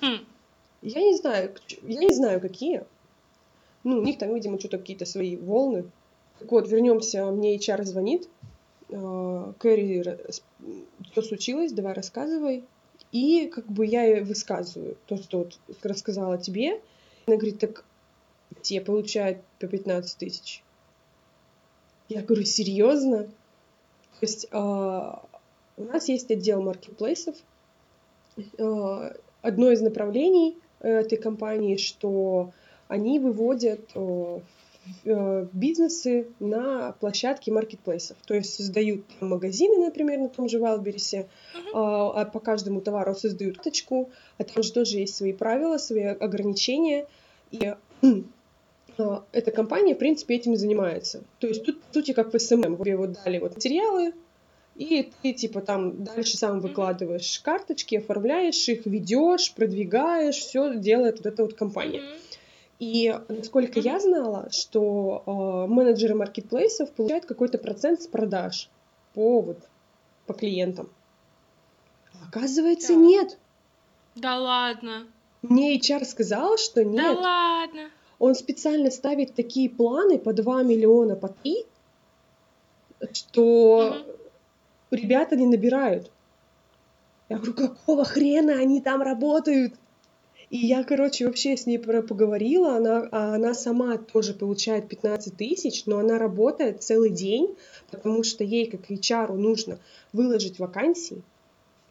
[0.00, 0.24] Mm.
[0.82, 2.82] Я не знаю, я не знаю, какие.
[3.84, 5.84] Ну, у них там, видимо, что-то какие-то свои волны.
[6.38, 8.28] Так вот, вернемся, мне HR звонит.
[8.92, 10.02] А, Кэрри,
[11.12, 12.64] что случилось, давай рассказывай.
[13.12, 16.80] И как бы я высказываю то, что вот рассказала тебе.
[17.26, 17.84] Она говорит, так
[18.62, 20.62] те получают по 15 тысяч.
[22.08, 23.24] Я говорю, серьезно?
[23.24, 27.36] То есть э, у нас есть отдел маркетплейсов.
[28.58, 32.52] Э, одно из направлений этой компании, что
[32.88, 34.40] они выводят э,
[34.71, 34.71] Э,
[35.04, 38.16] бизнесы на площадке маркетплейсов.
[38.26, 42.12] То есть создают магазины, например, на том же Валбересе, uh-huh.
[42.14, 47.06] а по каждому товару создают карточку, а там же тоже есть свои правила, свои ограничения.
[47.50, 47.74] И
[48.98, 51.22] а, эта компания, в принципе, этим и занимается.
[51.38, 52.76] То есть тут, по сути, как в SMM.
[52.76, 54.12] Тебе вот дали вот материалы,
[54.74, 61.26] и ты, типа, там дальше сам выкладываешь карточки, оформляешь их, ведешь, продвигаешь, все делает вот
[61.26, 62.00] эта вот компания.
[62.00, 62.21] Mm-hmm.
[62.82, 68.68] И насколько я знала, что э, менеджеры маркетплейсов получают какой-то процент с продаж
[69.14, 69.58] по, вот,
[70.26, 70.90] по клиентам.
[72.26, 72.98] Оказывается, да.
[72.98, 73.38] нет.
[74.16, 75.06] Да ладно.
[75.42, 76.96] Мне HR сказал, что нет.
[76.96, 77.90] Да ладно.
[78.18, 81.64] Он специально ставит такие планы по 2 миллиона, по 3,
[83.12, 84.16] что угу.
[84.90, 86.10] ребята не набирают.
[87.28, 89.74] Я говорю, какого хрена они там работают?
[90.52, 95.86] И я, короче, вообще с ней поговорила, она, а она сама тоже получает 15 тысяч,
[95.86, 97.56] но она работает целый день,
[97.90, 99.78] потому что ей, как HR, нужно
[100.12, 101.22] выложить вакансии,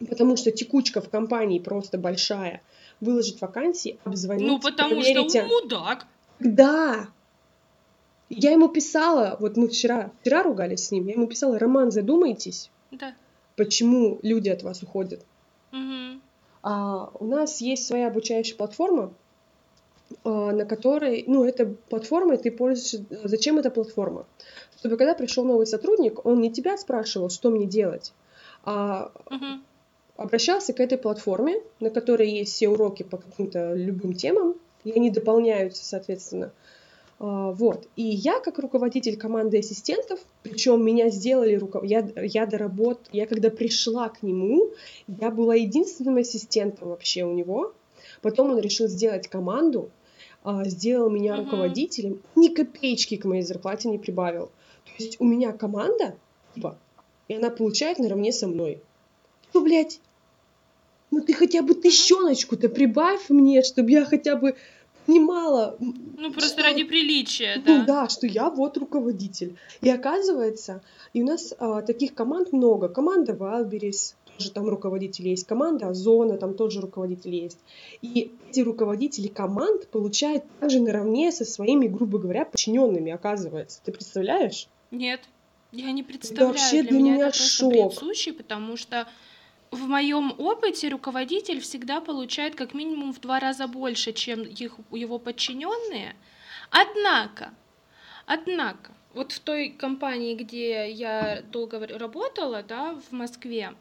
[0.07, 2.61] потому что текучка в компании просто большая.
[2.99, 5.31] Выложить вакансии, обзвонить, Ну, потому проверить...
[5.31, 6.05] что он мудак.
[6.39, 7.07] Да,
[8.29, 12.69] я ему писала, вот мы вчера, вчера ругались с ним, я ему писала, Роман, задумайтесь,
[12.91, 13.15] да.
[13.55, 15.25] почему люди от вас уходят.
[15.71, 16.21] Угу.
[16.63, 19.13] А у нас есть своя обучающая платформа,
[20.23, 23.03] а, на которой, ну, эта платформа, ты пользуешься...
[23.23, 24.25] Зачем эта платформа?
[24.77, 28.13] Чтобы когда пришел новый сотрудник, он не тебя спрашивал, что мне делать,
[28.63, 29.61] а uh-huh.
[30.17, 35.11] обращался к этой платформе, на которой есть все уроки по каким-то любым темам, и они
[35.11, 36.51] дополняются, соответственно, а,
[37.21, 37.87] вот.
[37.95, 41.83] И я, как руководитель команды ассистентов, причем меня сделали руков...
[41.83, 43.09] я, я доработ...
[43.11, 44.71] я когда пришла к нему,
[45.07, 47.73] я была единственным ассистентом вообще у него.
[48.23, 49.91] Потом он решил сделать команду,
[50.43, 54.47] а, сделал меня руководителем, ни копеечки к моей зарплате не прибавил.
[54.85, 56.15] То есть у меня команда,
[56.55, 56.79] типа,
[57.27, 58.81] и она получает наравне со мной.
[59.53, 59.99] Ну, блядь,
[61.11, 64.55] ну ты хотя бы тыщеночку-то прибавь мне, чтобы я хотя бы
[65.11, 65.77] понимала...
[65.79, 67.77] Ну, просто что, ради приличия, да.
[67.77, 69.57] Ну, да, что я вот руководитель.
[69.81, 70.81] И оказывается,
[71.13, 72.87] и у нас а, таких команд много.
[72.87, 75.45] Команда Валберис, тоже там руководители есть.
[75.45, 77.59] Команда Озона, там тоже руководители есть.
[78.01, 83.81] И эти руководители команд получают также наравне со своими, грубо говоря, подчиненными, оказывается.
[83.83, 84.67] Ты представляешь?
[84.91, 85.21] Нет,
[85.71, 86.51] я не представляю.
[86.51, 87.93] Это вообще для, для меня, меня это шок.
[87.93, 89.07] случай, потому что
[89.71, 95.17] в моем опыте руководитель всегда получает как минимум в два раза больше, чем их, его
[95.17, 96.15] подчиненные.
[96.69, 97.53] Однако,
[98.25, 103.73] однако, вот в той компании, где я долго работала, да, в Москве,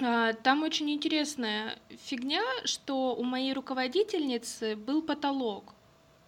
[0.00, 5.74] а, там очень интересная фигня, что у моей руководительницы был потолок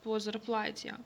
[0.03, 0.97] по зарплате.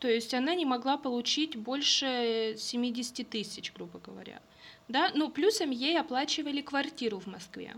[0.00, 4.40] То есть она не могла получить больше 70 тысяч, грубо говоря.
[4.88, 5.10] Да?
[5.14, 7.74] Ну, плюсом ей оплачивали квартиру в Москве.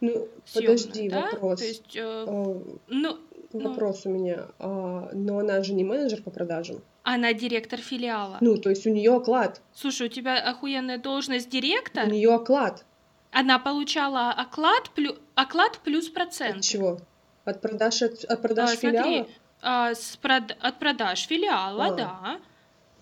[0.00, 1.30] Ну, Съемную, подожди, да?
[1.30, 1.60] вопрос.
[1.60, 3.18] То есть, э, а, ну,
[3.52, 4.46] вопрос ну, у меня.
[4.58, 6.80] А, но она же не менеджер по продажам.
[7.04, 8.38] Она директор филиала.
[8.40, 9.60] Ну, то есть у нее оклад.
[9.74, 12.06] Слушай, у тебя охуенная должность директор.
[12.06, 12.84] У нее оклад.
[13.30, 16.56] Она получала оклад, плю, оклад плюс процент.
[16.56, 16.98] От чего?
[17.44, 19.04] От продаж, от, от продаж а, филиала?
[19.04, 20.56] Смотри, а, с прод...
[20.60, 21.94] от продаж филиала, а.
[21.94, 22.40] да.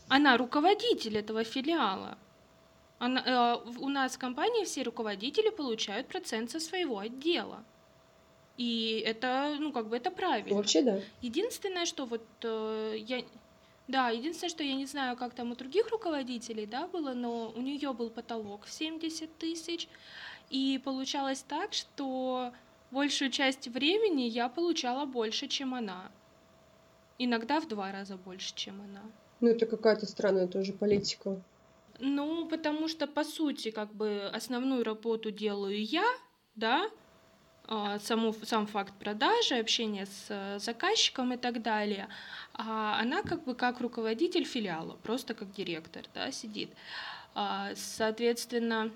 [0.08, 2.16] Она руководитель этого филиала.
[3.00, 7.64] Она, э, у нас в компании все руководители получают процент со своего отдела.
[8.58, 10.54] И это, ну, как бы это правильно.
[10.54, 11.00] Вообще, да.
[11.22, 13.24] Единственное, что вот э, я...
[13.88, 17.60] Да, единственное, что я не знаю, как там у других руководителей, да, было, но у
[17.62, 19.88] нее был потолок в 70 тысяч,
[20.50, 22.52] и получалось так, что
[22.90, 26.10] большую часть времени я получала больше, чем она.
[27.18, 29.02] Иногда в два раза больше, чем она.
[29.40, 31.40] Ну, это какая-то странная тоже политика.
[32.00, 36.04] Ну, потому что, по сути, как бы основную работу делаю я,
[36.54, 36.88] да,
[37.68, 42.08] а, саму, сам факт продажи, общения с заказчиком и так далее,
[42.54, 46.70] а она как бы как руководитель филиала, просто как директор, да, сидит.
[47.34, 48.90] А, соответственно,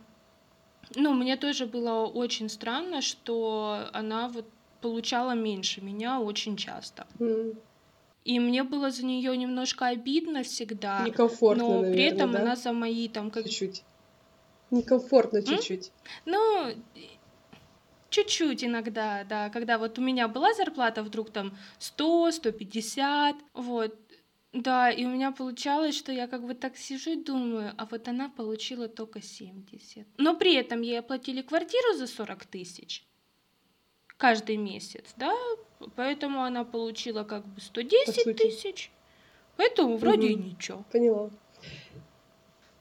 [0.96, 4.46] ну, мне тоже было очень странно, что она вот
[4.80, 7.06] получала меньше меня очень часто.
[7.20, 7.52] М,
[8.24, 12.40] И мне было за нее немножко обидно всегда, Некомфортно, но при наверное, этом да?
[12.40, 13.84] она за мои там как Чуть-чуть.
[14.70, 15.92] Некомфортно чуть-чуть.
[16.24, 16.72] Ну,
[18.08, 23.94] чуть-чуть иногда, да, когда вот у меня была зарплата вдруг там 100, 150, вот,
[24.54, 28.08] да, и у меня получалось, что я как бы так сижу и думаю, а вот
[28.08, 30.06] она получила только 70.
[30.16, 33.04] Но при этом ей оплатили квартиру за 40 тысяч
[34.16, 35.34] каждый месяц, да,
[35.96, 38.32] поэтому она получила как бы По 110 сути.
[38.34, 38.90] тысяч,
[39.56, 40.84] поэтому вроде и ничего.
[40.92, 41.30] Поняла.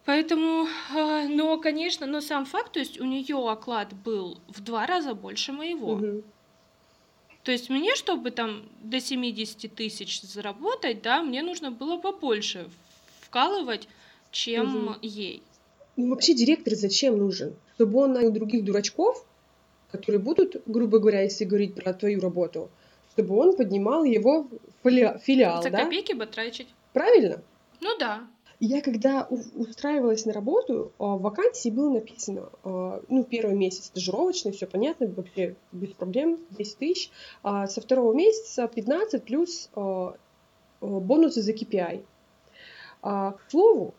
[0.06, 4.86] Поэтому, а, но, конечно, но сам факт, то есть у нее оклад был в два
[4.86, 5.96] раза больше моего.
[5.96, 6.24] Мгм.
[7.44, 12.70] То есть мне, чтобы там до 70 тысяч заработать, да, мне нужно было побольше
[13.22, 13.88] вкалывать,
[14.32, 15.00] чем Мгм.
[15.02, 15.42] ей.
[15.96, 17.56] Ну, вообще директор зачем нужен?
[17.76, 19.26] Чтобы он нанял других дурачков,
[19.92, 22.70] которые будут, грубо говоря, если говорить про твою работу,
[23.14, 24.48] чтобы он поднимал его
[24.84, 25.84] фили- филиал, За да?
[25.86, 26.68] копейки бы тратить.
[26.94, 27.42] Правильно?
[27.82, 28.24] Ну да.
[28.60, 34.52] Я когда устраивалась на работу, а, в вакансии было написано, а, ну, первый месяц стажировочный,
[34.54, 37.12] все понятно, вообще без проблем, 10 тысяч.
[37.44, 39.70] А со второго месяца 15 плюс
[40.82, 42.04] бонусы за KPI.
[43.02, 43.94] К слову,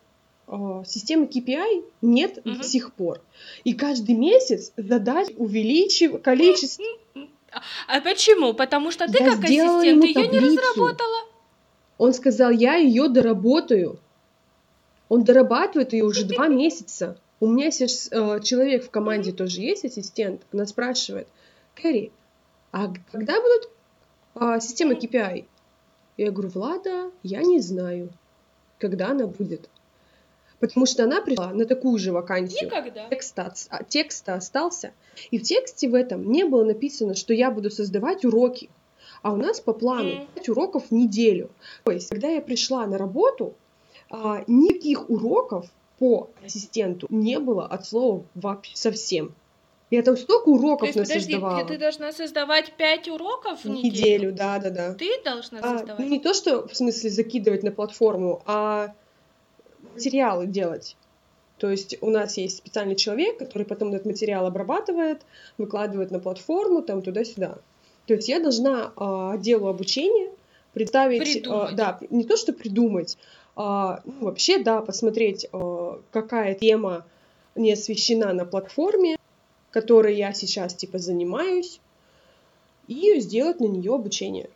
[0.85, 2.57] системы KPI нет Мгм.
[2.57, 3.21] до сих пор.
[3.63, 6.85] И каждый месяц задач увеличив количество.
[7.87, 8.53] А- почему?
[8.53, 11.29] Потому что ты Я как ассистент ее не разработала.
[11.97, 13.99] Он сказал, я ее доработаю.
[15.07, 17.17] Он дорабатывает ее уже два месяца.
[17.39, 20.41] У меня сейчас э, человек в команде тоже есть, ассистент.
[20.51, 21.27] Она спрашивает,
[21.75, 22.11] Кэрри,
[22.71, 23.69] а когда будут
[24.35, 25.45] а, системы KPI?
[26.17, 28.09] Я говорю, Влада, я не знаю,
[28.79, 29.69] когда она будет.
[30.59, 32.65] Потому что она пришла на такую же вакансию.
[32.65, 33.07] Никогда.
[33.09, 33.37] Текст,
[33.69, 34.91] а, текст остался.
[35.31, 38.69] И в тексте в этом не было написано, что я буду создавать уроки.
[39.21, 40.27] А у нас по плану Мгм.
[40.35, 41.49] 5 уроков в неделю.
[41.83, 43.53] То есть, когда я пришла на работу,
[44.09, 45.65] а, никаких уроков
[45.99, 49.33] по ассистенту не было от слова вообще совсем.
[49.91, 51.67] Я там столько То уроков есть, подожди, насоздавала.
[51.67, 53.83] ты, ты должна создавать 5 уроков в неделю?
[53.93, 54.93] неделю, да, да, да.
[54.93, 55.99] Ты должна А, создавать?
[55.99, 58.93] ну, не то, что в смысле закидывать на платформу, а
[59.95, 60.95] материалы делать.
[61.57, 65.21] То есть у нас есть специальный человек, который потом этот материал обрабатывает,
[65.57, 67.57] выкладывает на платформу, там туда-сюда.
[68.07, 70.29] То есть я должна а, отделу обучения
[70.73, 71.75] представить, Придумать.
[71.75, 73.17] да, не то, что придумать,
[73.55, 77.05] а, ну, вообще, да, посмотреть, а, какая тема
[77.55, 79.15] не освещена на платформе,
[79.71, 81.79] которой я сейчас, типа, занимаюсь,
[82.87, 84.49] и сделать на нее обучение.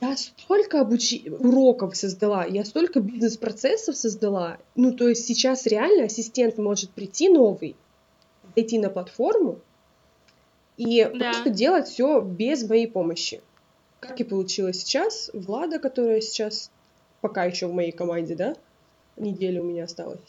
[0.00, 1.30] Я столько обучи...
[1.30, 4.58] уроков создала, я столько бизнес-процессов создала.
[4.74, 7.76] Ну, то есть сейчас реально ассистент может прийти новый,
[8.56, 9.58] зайти на платформу
[10.76, 11.10] и Да.
[11.10, 13.42] просто делать все без моей помощи.
[14.00, 15.30] Как и получилось сейчас.
[15.34, 16.70] Влада, которая сейчас
[17.20, 18.56] пока еще в моей команде, да,
[19.16, 20.20] неделя у меня осталась,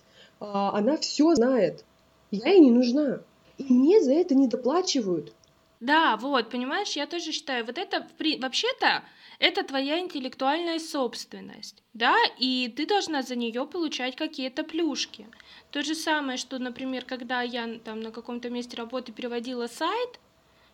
[0.41, 1.85] а, она все знает.
[2.31, 3.21] Я ей не нужна.
[3.57, 5.33] И мне за это не доплачивают.
[5.81, 9.03] Да, вот, понимаешь, я тоже считаю, вот это, при- вообще-то,
[9.39, 15.27] это твоя интеллектуальная собственность, да, и ты должна за нее получать какие-то плюшки.
[15.71, 20.19] То же самое, что, например, когда я там на каком-то месте работы переводила сайт,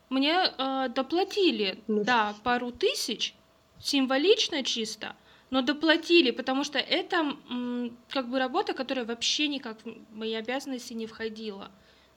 [0.09, 3.33] мне э, доплатили, Ну, да, пару тысяч,
[3.79, 5.15] символично чисто,
[5.51, 7.17] но доплатили, потому что это
[7.49, 11.71] м, как бы работа, которая вообще никак в мои обязанности не входила.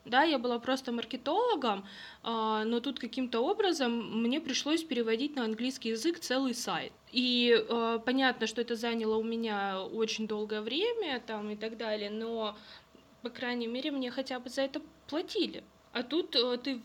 [0.06, 1.84] Да, я была просто маркетологом,
[2.22, 6.92] а, но тут каким-то образом мне пришлось переводить на английский язык целый сайт.
[7.12, 12.08] И а, понятно, что это заняло у меня очень долгое время там и так далее,
[12.08, 12.56] но,
[13.22, 15.62] по крайней мере, мне хотя бы за это платили.
[15.92, 16.80] А тут э, ты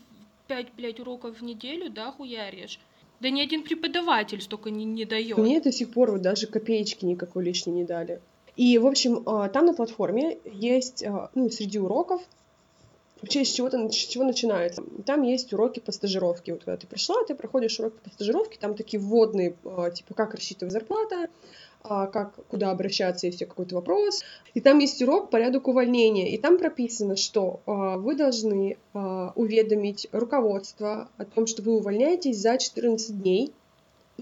[0.48, 2.78] 5, блядь, уроков в неделю, да, хуяришь.
[3.20, 5.38] Да ни один преподаватель столько не, не дает.
[5.38, 8.20] Мне до сих пор вот даже копеечки никакой лишней не дали.
[8.56, 11.04] И, в общем, а, там на платформе есть,
[11.34, 12.20] ну, среди уроков,
[13.20, 14.82] вообще с чего, с чего начинается.
[15.04, 16.52] Там есть уроки по стажировке.
[16.52, 20.34] Вот когда ты пришла, ты проходишь урок по стажировке, там такие вводные, а, типа, как
[20.34, 21.28] рассчитывать зарплата,
[21.88, 24.22] как, куда обращаться, если какой-то вопрос.
[24.54, 26.30] И там есть урок порядок увольнения.
[26.32, 32.38] И там прописано, что а, вы должны а, уведомить руководство о том, что вы увольняетесь
[32.38, 33.52] за 14 дней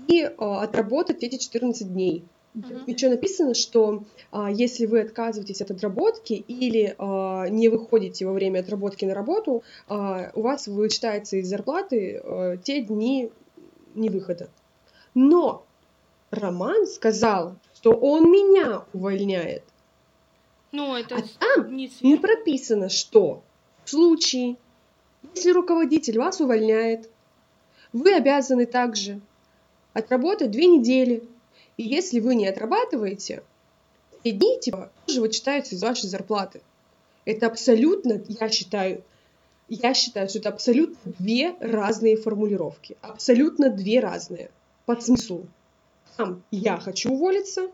[0.09, 2.25] и отработать эти 14 дней.
[2.55, 2.85] Uh-huh.
[2.87, 8.61] Еще написано, что а, если вы отказываетесь от отработки или а, не выходите во время
[8.61, 13.33] отработки на работу, а, у вас вычитается из зарплаты а, те дни
[13.97, 14.51] невыхода.
[15.15, 15.65] Но
[16.31, 19.65] Роман сказал, что он меня увольняет.
[20.73, 23.43] Ну, это а там не, не прописано, что
[23.85, 24.57] в случае,
[25.35, 27.09] если руководитель вас увольняет,
[27.93, 29.21] вы обязаны также
[29.93, 31.23] отработать две недели.
[31.77, 33.43] И если вы не отрабатываете,
[34.23, 36.61] эти дни типа тоже вычитаются из вашей зарплаты.
[37.25, 39.03] Это абсолютно, я считаю,
[39.69, 42.97] я считаю, что это абсолютно две разные формулировки.
[43.01, 44.51] Абсолютно две разные.
[44.87, 45.47] По смыслу.
[46.17, 47.71] Там я хочу уволиться,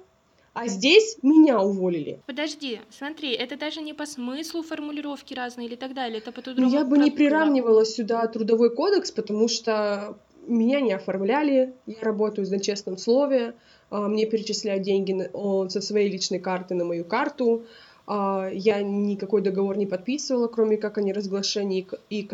[0.52, 2.20] а здесь меня уволили.
[2.26, 6.68] Подожди, смотри, это даже не по смыслу формулировки разные или так далее, это по Ну,
[6.68, 12.58] я бы не приравнивала сюда трудовой кодекс, потому что меня не оформляли, я работаю на
[12.60, 13.54] честном слове,
[13.90, 15.30] мне перечисляют деньги
[15.68, 17.64] со своей личной карты на мою карту,
[18.12, 22.28] а, я никакой договор не подписывала, кроме как о неразглашении и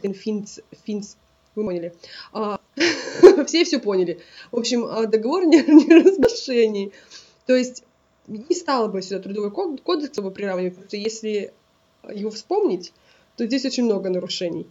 [0.00, 1.16] конфинц, финц,
[1.54, 1.94] вы поняли.
[2.32, 2.58] А,
[3.46, 4.20] все все поняли.
[4.50, 6.92] В общем, договор не, не разглашений.
[7.46, 7.84] То есть
[8.26, 11.52] не стала бы сюда трудовой кодекс бы приравнивать, потому что если
[12.10, 12.94] его вспомнить,
[13.36, 14.66] то здесь очень много нарушений.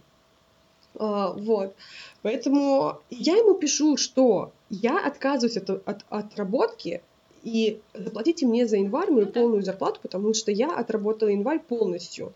[0.98, 1.74] А, вот.
[2.22, 7.02] Поэтому я ему пишу, что я отказываюсь от, от отработки,
[7.42, 12.32] и заплатите мне за январь мою ну полную зарплату, потому что я отработала январь полностью.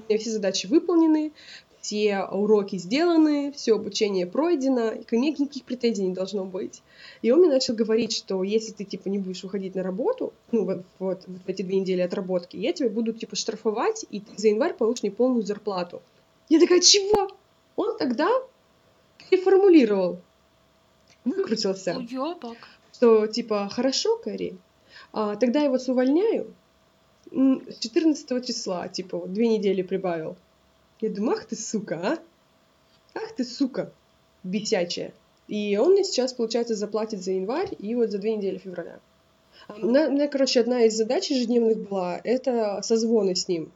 [0.00, 1.32] У меня все задачи выполнены,
[1.80, 6.82] все уроки сделаны, все обучение пройдено, и ко мне никаких претензий не должно быть.
[7.22, 10.64] И он мне начал говорить, что если ты, типа, не будешь уходить на работу, ну,
[10.64, 14.48] вот, вот, вот эти две недели отработки, я тебя буду, типа, штрафовать, и ты за
[14.48, 16.02] январь получишь неполную зарплату.
[16.48, 17.28] Я такая, чего?
[17.76, 18.28] Он тогда
[19.30, 20.20] переформулировал,
[21.24, 21.96] выкрутился.
[21.96, 22.56] Уёбок.
[22.92, 24.56] Что, типа, хорошо, Кэрри,
[25.12, 26.54] а, тогда я вас увольняю,
[27.30, 30.36] с 14 числа, типа, вот, две недели прибавил.
[31.00, 32.18] Я думаю, ах ты сука, а?
[33.14, 33.92] Ах ты сука,
[34.44, 35.12] бесячая.
[35.48, 39.00] И он мне сейчас, получается, заплатит за январь и вот за две недели февраля.
[39.68, 43.72] У меня, короче, одна из задач ежедневных была— это созвоны с ним.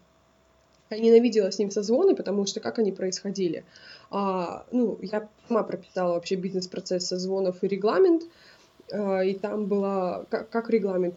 [0.90, 3.64] Я ненавидела с ним созвоны, потому что как они происходили?
[4.10, 8.24] А, ну, я сама прописала вообще бизнес-процесс созвонов и регламент,
[8.90, 11.16] а, и там было, как, как регламент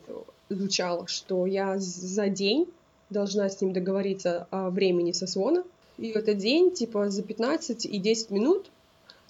[0.50, 2.68] звучал, что я за день
[3.10, 5.64] должна с ним договориться о времени созвона,
[5.98, 8.72] и в этот день, типа, за 15 и 10 минут,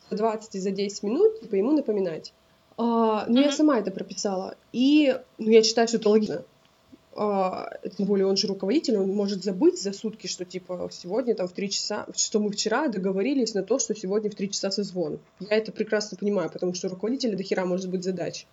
[0.10, 2.34] за 20 и за 10 минут, типа, ему напоминать.
[2.78, 3.44] А, ну, mm-hmm.
[3.44, 4.56] я сама это прописала.
[4.72, 6.44] И, ну, я считаю, что это логично.
[7.14, 11.48] А, тем более он же руководитель, он может забыть за сутки, что, типа, сегодня там
[11.48, 15.20] в 3 часа, что мы вчера договорились на то, что сегодня в 3 часа созвон.
[15.40, 18.48] Я это прекрасно понимаю, потому что руководителя до хера может быть задач.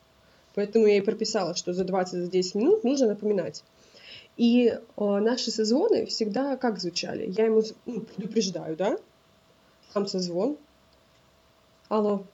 [0.55, 3.63] Поэтому я и прописала, что за 20-10 минут нужно напоминать.
[4.37, 7.33] И э, наши созвоны всегда как звучали?
[7.37, 8.99] Я ему ну, предупреждаю, да?
[9.93, 10.57] Сам созвон.
[11.89, 12.25] Алло.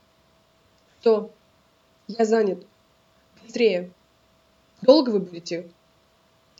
[1.00, 1.30] Что?
[2.08, 2.64] Я занят.
[3.42, 3.90] Быстрее.
[4.80, 5.70] Долго вы будете?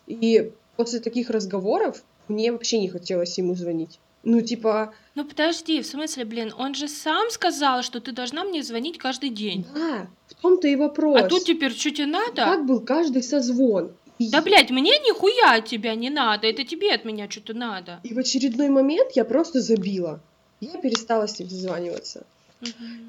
[0.07, 3.98] И после таких разговоров мне вообще не хотелось ему звонить.
[4.24, 4.94] Ну, типа...
[5.14, 9.28] Ну, подожди, в смысле, блин, он же сам сказал, что ты должна мне звонить каждый
[9.28, 9.66] день.
[9.74, 11.20] Да, в том-то и вопрос.
[11.20, 12.44] А тут теперь что тебе надо?
[12.44, 13.92] Как был каждый созвон?
[14.18, 18.00] Да, блядь, мне нихуя от тебя не надо, это тебе от меня что-то надо.
[18.05, 20.20] И в очередной момент я просто забила.
[20.61, 22.24] Я перестала с ним созваниваться.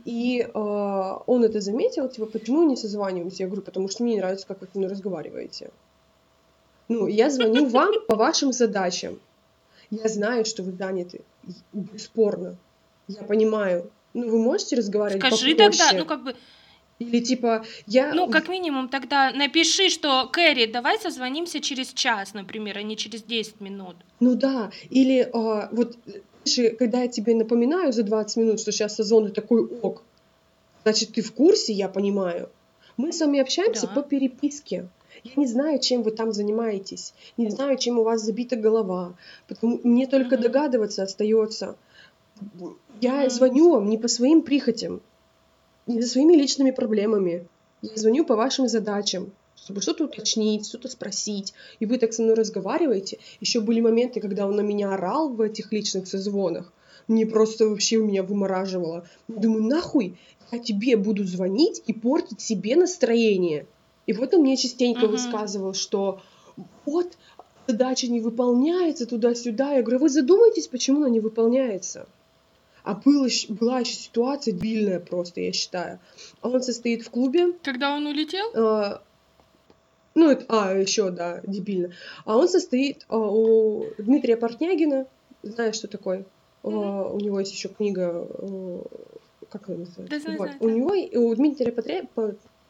[0.03, 3.43] И э, он это заметил, типа, почему не созваниваемся?
[3.43, 5.71] Я говорю, потому что мне не нравится, как вы со мной разговариваете.
[6.87, 9.19] Ну, я звоню вам по вашим задачам.
[9.91, 11.21] Я знаю, что вы заняты.
[11.73, 12.57] Бесспорно.
[13.07, 13.89] Я понимаю.
[14.13, 15.77] Ну, вы можете разговаривать Скажи попроще.
[15.77, 16.35] тогда, ну, как бы,
[16.99, 18.13] или типа я...
[18.13, 23.23] Ну, как минимум, тогда напиши, что Кэрри, давай созвонимся через час, например, а не через
[23.23, 23.95] 10 минут.
[24.21, 25.97] Ну да, или а, вот
[26.79, 30.03] когда я тебе напоминаю за 20 минут, что сейчас сезон такой ок,
[30.83, 32.49] значит, ты в курсе, я понимаю.
[32.97, 33.93] Мы с вами общаемся да.
[33.93, 34.87] по переписке.
[35.25, 39.15] Я не знаю, чем вы там занимаетесь, не знаю, чем у вас забита голова.
[39.47, 40.41] Потому мне только mm-hmm.
[40.41, 41.75] догадываться остается.
[43.01, 43.29] Я mm-hmm.
[43.31, 45.01] звоню вам не по своим прихотям
[45.87, 47.47] не за своими личными проблемами.
[47.81, 51.53] Я звоню по вашим задачам, чтобы что-то уточнить, что-то спросить.
[51.79, 53.19] И вы так со мной разговариваете.
[53.39, 56.71] Еще были моменты, когда он на меня орал в этих личных созвонах.
[57.07, 59.07] Мне просто вообще меня вымораживало.
[59.27, 60.17] Думаю, нахуй
[60.51, 63.67] я тебе буду звонить и портить себе настроение.
[64.05, 65.09] И вот он мне частенько uh-huh.
[65.09, 66.21] высказывал, что
[66.85, 67.17] вот
[67.67, 69.73] задача не выполняется туда-сюда.
[69.73, 72.07] Я говорю, вы задумайтесь, почему она не выполняется.
[72.83, 75.99] А было, была еще ситуация дебильная просто, я считаю.
[76.43, 77.53] Он состоит в клубе.
[77.63, 78.45] Когда он улетел?
[78.53, 78.99] Э,
[80.13, 81.91] Ну, это, а, еще, да, дебильно.
[82.25, 85.07] А он состоит а, у Дмитрия Портнягина.
[85.41, 86.25] Знаешь, что такое?
[86.63, 86.83] Mm-hmm.
[86.83, 88.83] А, у него есть еще книга, а,
[89.49, 90.19] как она называется?
[90.23, 90.49] Да, вот.
[90.49, 92.07] знаю, у него, у Дмитрия Патре...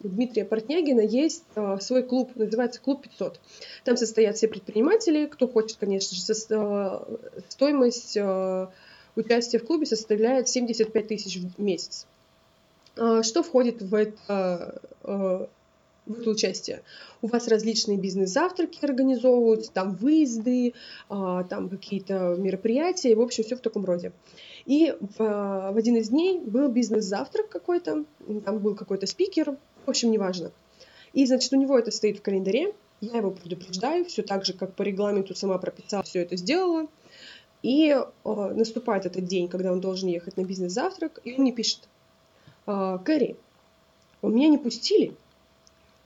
[0.04, 3.40] У Дмитрия Портнягина есть а, свой клуб, называется Клуб 500.
[3.86, 7.08] Там состоят все предприниматели, кто хочет, конечно же, а,
[7.50, 8.72] стоимость а,
[9.16, 12.06] участия в клубе составляет 75 тысяч в месяц.
[12.96, 15.50] Что входит в это, в
[16.08, 16.82] это участие.
[17.22, 20.74] У вас различные бизнес-завтраки организовываются, там выезды,
[21.10, 24.14] там какие-то мероприятия, в общем, все в таком роде.
[24.66, 28.06] И в, в один из дней был бизнес-завтрак какой-то,
[28.46, 30.52] там был какой-то спикер, в общем, неважно.
[31.14, 34.74] И, значит, у него это стоит в календаре, я его предупреждаю, все так же, как
[34.74, 36.88] по регламенту сама прописала, все это сделала.
[37.62, 41.88] И э, наступает этот день, когда он должен ехать на бизнес-завтрак, и он мне пишет,
[42.66, 43.38] Кэрри,
[44.22, 45.16] у меня не пустили,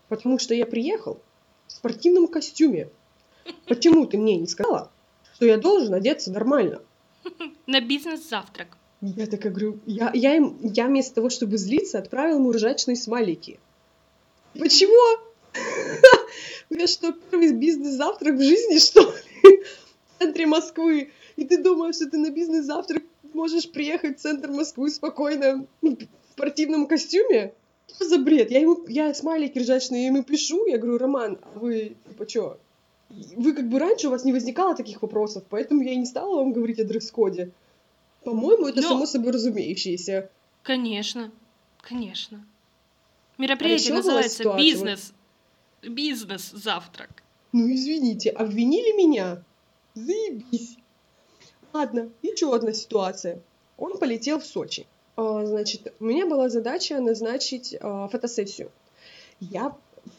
[0.09, 1.19] потому что я приехал
[1.67, 2.89] в спортивном костюме.
[3.65, 4.91] Почему ты мне не сказала,
[5.35, 6.81] что я должен одеться нормально?
[7.67, 8.77] На бизнес-завтрак.
[9.01, 13.59] Я так говорю, я, я, им, я вместо того, чтобы злиться, отправил ему ржачные смайлики.
[14.57, 15.19] Почему?
[16.69, 19.63] У меня что, первый бизнес-завтрак в жизни, что ли?
[19.63, 21.11] В центре Москвы.
[21.35, 25.97] И ты думаешь, что ты на бизнес-завтрак можешь приехать в центр Москвы спокойно в
[26.33, 27.53] спортивном костюме?
[27.87, 28.51] Что за бред?
[28.51, 32.59] Я ему, я смайлики ржачные ему пишу, я говорю, Роман, а вы, типа, что?
[33.09, 36.35] Вы как бы раньше у вас не возникало таких вопросов, поэтому я и не стала
[36.35, 37.51] вам говорить о дресс-коде.
[38.23, 38.89] По-моему, это Но...
[38.89, 40.29] само собой разумеющееся.
[40.61, 41.31] Конечно,
[41.81, 42.45] конечно.
[43.39, 45.13] Мероприятие а называется бизнес.
[45.81, 45.91] Вот...
[45.91, 47.23] Бизнес-завтрак.
[47.53, 49.41] Ну, извините, обвинили меня?
[49.95, 50.77] Заебись.
[51.71, 53.41] Ладно, еще одна ситуация.
[53.77, 54.85] Он полетел в Сочи.
[55.15, 58.71] А, значит, у меня была задача назначить а, фотосессию.
[59.39, 59.73] Я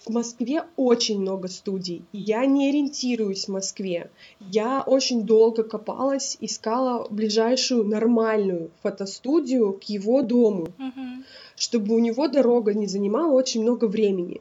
[0.07, 2.03] в Москве очень много студий.
[2.13, 4.11] Я не ориентируюсь в Москве.
[4.41, 11.25] Я очень долго копалась, искала ближайшую нормальную фотостудию к его дому, uh-huh.
[11.61, 14.41] Чтобы у него дорога не занимала очень много времени.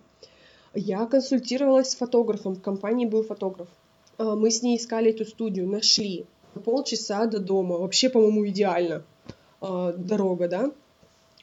[0.74, 3.68] Я консультировалась с фотографом, в компании был фотограф.
[4.18, 6.26] А, мы с ней искали эту студию, нашли.
[6.64, 7.78] Полчаса до дома.
[7.78, 9.04] Вообще, по-моему, идеально
[9.62, 10.72] э, дорога, да,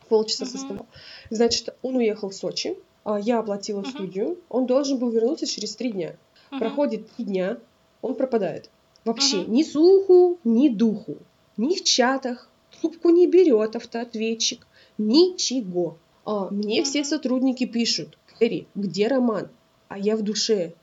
[0.08, 0.48] полчаса uh-huh.
[0.48, 0.86] составлял.
[1.28, 3.90] Значит, он уехал в Сочи, э, я оплатила uh-huh.
[3.90, 6.16] студию, он должен был вернуться через три дня.
[6.50, 6.58] Uh-huh.
[6.58, 7.58] Проходит три дня,
[8.00, 8.70] он пропадает.
[9.04, 9.50] Вообще uh-huh.
[9.50, 11.18] ни слуху, ни духу,
[11.58, 12.48] ни в чатах,
[12.80, 14.66] трубку не берет автоответчик,
[14.98, 15.98] ничего.
[16.24, 19.48] А мне все сотрудники пишут, Кэрри, где Роман?
[19.88, 20.74] А я в душе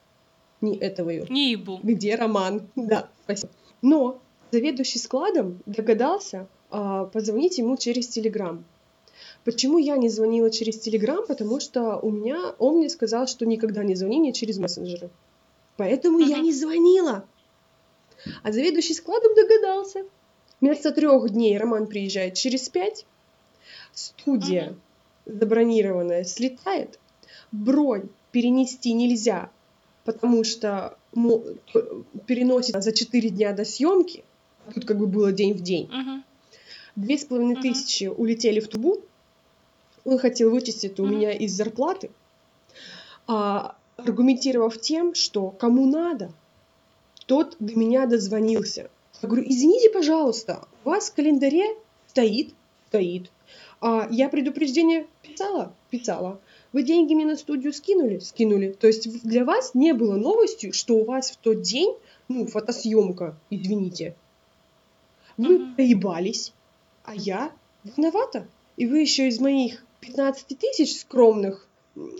[0.61, 1.25] не этого ее.
[1.29, 1.79] Не ебу.
[1.83, 2.69] Где Роман?
[2.75, 3.51] Да, спасибо.
[3.81, 8.63] Но заведующий складом догадался, а, позвонить ему через Телеграм.
[9.43, 11.25] Почему я не звонила через Телеграм?
[11.27, 15.09] Потому что у меня он мне сказал, что никогда не звони мне через мессенджеры.
[15.75, 17.25] Поэтому я не звонила.
[18.41, 20.05] А заведующий складом догадался.
[20.61, 23.05] Вместо трех дней Роман приезжает через пять.
[23.93, 24.69] Студия
[25.25, 25.39] uh-huh.
[25.39, 26.99] забронированная слетает.
[27.51, 29.49] Бронь перенести нельзя,
[30.03, 30.97] потому что
[32.25, 34.23] переносит за четыре дня до съемки.
[34.73, 35.89] Тут как бы было день в день.
[36.95, 39.01] Две с половиной тысячи улетели в трубу.
[40.05, 42.11] Он хотел вычесть это у меня из зарплаты,
[43.25, 46.31] а, аргументировав тем, что кому надо,
[47.25, 48.89] тот до меня дозвонился.
[49.21, 51.75] Я говорю, извините, пожалуйста, у вас в календаре
[52.07, 52.53] стоит,
[52.89, 53.31] стоит.
[53.85, 55.75] А я предупреждение писала?
[55.89, 56.39] Писала.
[56.71, 58.19] Вы деньги мне на студию скинули?
[58.19, 58.71] Скинули.
[58.71, 61.93] То есть для вас не было новостью, что у вас в тот день,
[62.29, 64.15] ну, фотосъемка, извините.
[65.35, 65.75] Вы uh-huh.
[65.75, 66.53] проебались,
[67.03, 67.51] а я
[67.83, 68.47] виновата.
[68.77, 71.67] И вы еще из моих 15 тысяч скромных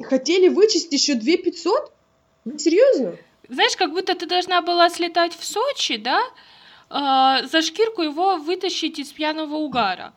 [0.02, 1.94] хотели вычесть еще 2 500?
[2.44, 3.16] Вы серьезно?
[3.48, 6.20] Знаешь, как будто ты должна была слетать в Сочи, да?
[6.90, 10.14] Э, за шкирку его вытащить из пьяного угара.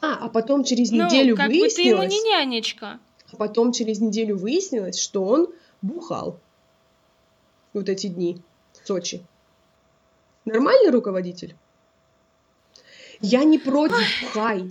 [0.00, 1.74] Да, а потом через ну, неделю как выяснилось...
[1.74, 2.98] как бы ты ему не нянечка.
[3.32, 5.48] А потом через неделю выяснилось, что он
[5.82, 6.38] бухал
[7.72, 8.40] вот эти дни
[8.72, 9.24] в Сочи.
[10.44, 11.56] Нормальный руководитель?
[13.20, 14.70] Я не против, хай,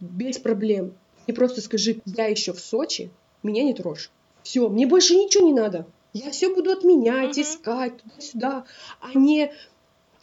[0.00, 0.94] без проблем.
[1.26, 3.10] Ты просто скажи, я еще в Сочи,
[3.42, 4.10] меня не трожь.
[4.42, 5.86] Все, мне больше ничего не надо.
[6.12, 7.42] Я все буду отменять, uh-huh.
[7.42, 8.64] искать туда-сюда,
[9.00, 9.52] а не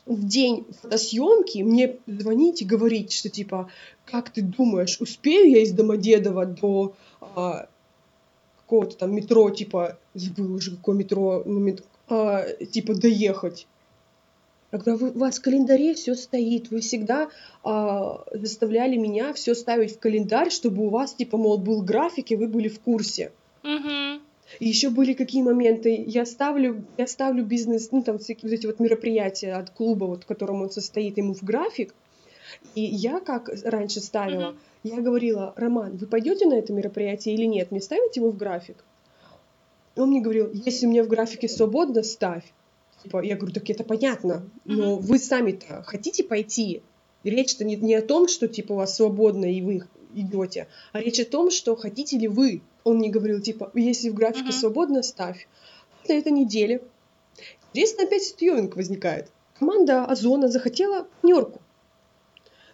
[0.05, 3.71] в день фотосъемки мне звонить и говорить, что типа,
[4.09, 7.67] как ты думаешь, успею я из Домодедова до а,
[8.57, 13.67] какого-то там метро, типа, забыл уже какое метро, ну, мет, а, типа, доехать.
[14.71, 17.29] Когда у вас в календаре все стоит, вы всегда
[17.63, 22.35] а, заставляли меня все ставить в календарь, чтобы у вас, типа, мол, был график, и
[22.35, 23.31] вы были в курсе.
[23.63, 24.21] Угу.
[24.59, 28.65] И еще были какие моменты, я ставлю, я ставлю бизнес, ну там всякие вот эти
[28.65, 31.93] вот мероприятия от клуба, вот в котором он состоит, ему в график,
[32.75, 34.57] и я как раньше ставила, mm-hmm.
[34.83, 38.77] я говорила, Роман, вы пойдете на это мероприятие или нет, мне ставить его в график?
[39.95, 42.43] И он мне говорил, если у меня в графике свободно, ставь.
[43.03, 45.01] Типа, я говорю, так это понятно, но mm-hmm.
[45.01, 46.81] вы сами-то хотите пойти?
[47.23, 49.83] Речь-то не, не о том, что типа у вас свободно и вы
[50.15, 52.61] идете, а речь о том, что хотите ли вы.
[52.83, 54.59] Он мне говорил, типа, если в графике mm-hmm.
[54.59, 55.47] свободно, ставь.
[56.07, 56.81] На этой неделе.
[57.71, 59.29] Интересно опять стьюинг возникает.
[59.59, 61.61] Команда Озона захотела нерку.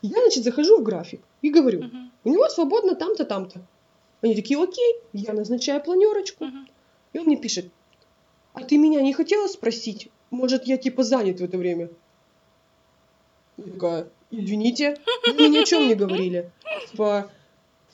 [0.08, 1.86] Я, значит, захожу в график и говорю,
[2.24, 3.62] у него свободно там-то, там-то.
[4.22, 6.46] Они такие, окей, я назначаю планерочку.
[7.14, 7.72] И он мне пишет,
[8.54, 10.10] а ты меня не хотела спросить?
[10.30, 11.90] Может, я типа занят в это время?
[13.58, 16.52] Я такая, извините, вы мне о чем не говорили?
[16.92, 17.32] Типа,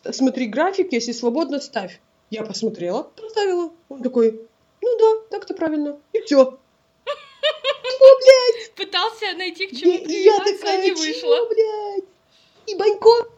[0.10, 2.02] смотри график, если свободно, ставь.
[2.30, 3.72] Я посмотрела, поставила.
[3.90, 4.48] Он такой,
[4.82, 6.00] ну да, так-то правильно.
[6.14, 6.60] И все.
[8.12, 8.72] Чего, блядь?
[8.76, 11.48] Пытался найти к чему привязаться, а не вышло.
[11.48, 12.06] блядь?
[12.68, 13.30] И банько.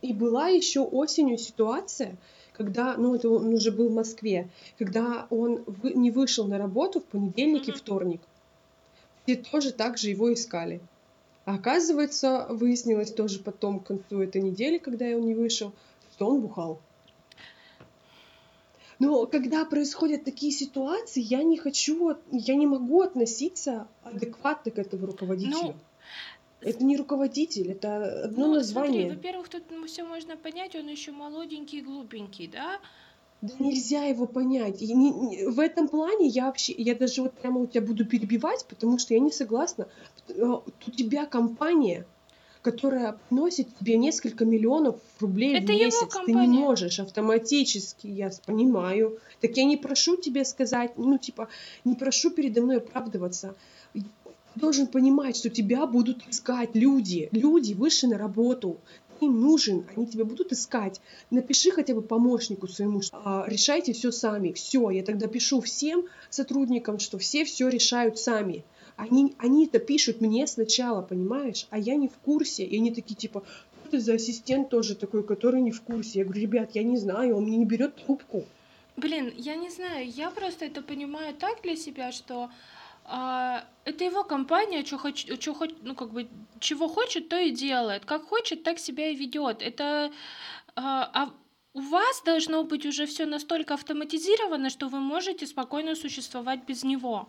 [0.00, 2.16] И была еще осенью ситуация,
[2.52, 7.00] когда, ну, это он уже был в Москве, когда он вы, не вышел на работу
[7.00, 8.20] в понедельник и вторник.
[9.26, 10.80] И тоже так же его искали.
[11.44, 15.72] А оказывается, выяснилось тоже потом к концу этой недели, когда он не вышел,
[16.14, 16.80] что он бухал.
[19.02, 25.06] Но когда происходят такие ситуации, я не хочу, я не могу относиться адекватно к этому
[25.06, 25.56] руководителю.
[25.60, 25.74] Ну,
[26.60, 29.06] это не руководитель, это одно ну, название.
[29.06, 32.78] Смотри, во-первых, тут все можно понять, он еще молоденький и глупенький, да?
[33.40, 34.80] Да нельзя его понять.
[34.80, 38.06] И не, не, в этом плане я вообще, я даже вот прямо у тебя буду
[38.06, 39.88] перебивать, потому что я не согласна.
[40.28, 42.06] Э, у тебя компания,
[42.62, 46.08] которая носит тебе несколько миллионов рублей Это в месяц.
[46.24, 49.18] Ты не можешь автоматически, я понимаю.
[49.40, 51.48] Так я не прошу тебе сказать, ну, типа,
[51.84, 53.56] не прошу передо мной оправдываться.
[53.92, 54.04] Ты
[54.54, 57.28] должен понимать, что тебя будут искать люди.
[57.32, 58.78] Люди вышли на работу.
[59.20, 61.00] Им нужен, они тебя будут искать.
[61.30, 64.52] Напиши хотя бы помощнику своему, а, решайте все сами.
[64.52, 68.64] Все, я тогда пишу всем сотрудникам, что все все решают сами.
[68.96, 71.66] Они, они это пишут мне сначала, понимаешь?
[71.70, 72.64] А я не в курсе.
[72.64, 73.42] И они такие, типа,
[73.80, 76.20] что ты за ассистент тоже такой, который не в курсе?
[76.20, 78.44] Я говорю, ребят, я не знаю, он мне не берет трубку.
[78.96, 82.50] Блин, я не знаю, я просто это понимаю так для себя, что
[83.04, 86.28] а, это его компания, что хочет, что хочет, ну как бы
[86.60, 89.62] чего хочет, то и делает, как хочет, так себя и ведет.
[89.62, 90.12] Это
[90.76, 91.32] а, а
[91.74, 97.28] у вас должно быть уже все настолько автоматизировано, что вы можете спокойно существовать без него.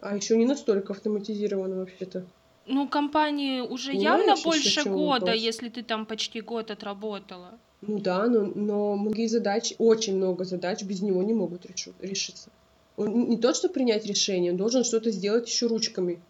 [0.00, 2.24] А еще не настолько автоматизировано вообще-то.
[2.66, 5.40] Ну, компании уже Понимаешь, явно больше года, вопрос?
[5.40, 7.58] если ты там почти год отработала.
[7.80, 12.50] Ну да, но, но многие задачи, очень много задач без него не могут решу, решиться.
[12.96, 16.20] Он не то, что принять решение, он должен что-то сделать еще ручками.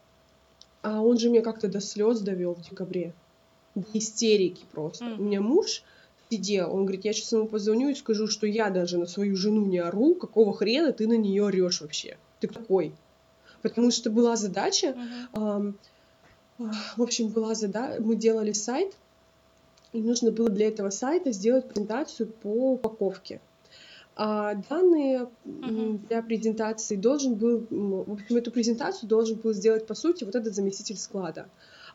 [0.83, 3.12] А он же меня как-то до слез довел в декабре.
[3.75, 5.05] До истерики просто.
[5.05, 5.19] Mm.
[5.19, 5.83] У меня муж
[6.31, 9.64] сидел, он говорит, я сейчас ему позвоню и скажу, что я даже на свою жену
[9.64, 12.16] не ору, какого хрена ты на нее орешь вообще?
[12.41, 12.93] Ты какой?
[13.63, 14.97] Потому что была задача,
[15.33, 15.75] uh-huh.
[16.59, 16.65] э,
[16.97, 18.95] в общем, была задача, мы делали сайт,
[19.93, 23.41] и нужно было для этого сайта сделать презентацию по упаковке.
[24.17, 26.07] А данные uh-huh.
[26.09, 30.55] для презентации должен был, в общем, эту презентацию должен был сделать, по сути, вот этот
[30.55, 31.47] заместитель склада.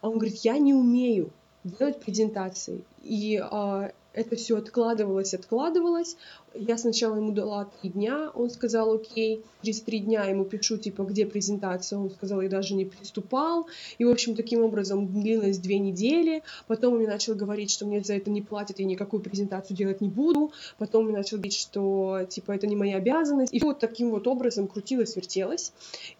[0.02, 1.32] А он говорит, я не умею
[1.64, 2.84] делать презентации.
[3.04, 6.18] И а, это все откладывалось, откладывалось.
[6.54, 9.44] Я сначала ему дала три дня, он сказал, окей.
[9.64, 13.68] Через три дня ему пишу, типа, где презентация, он сказал, я даже не приступал.
[13.98, 16.44] И, в общем, таким образом длилось две недели.
[16.68, 20.00] Потом он мне начал говорить, что мне за это не платят, и никакую презентацию делать
[20.00, 20.52] не буду.
[20.78, 23.54] Потом он мне начал говорить, что, типа, это не моя обязанность.
[23.54, 25.74] И вот таким вот образом крутилось, вертелось.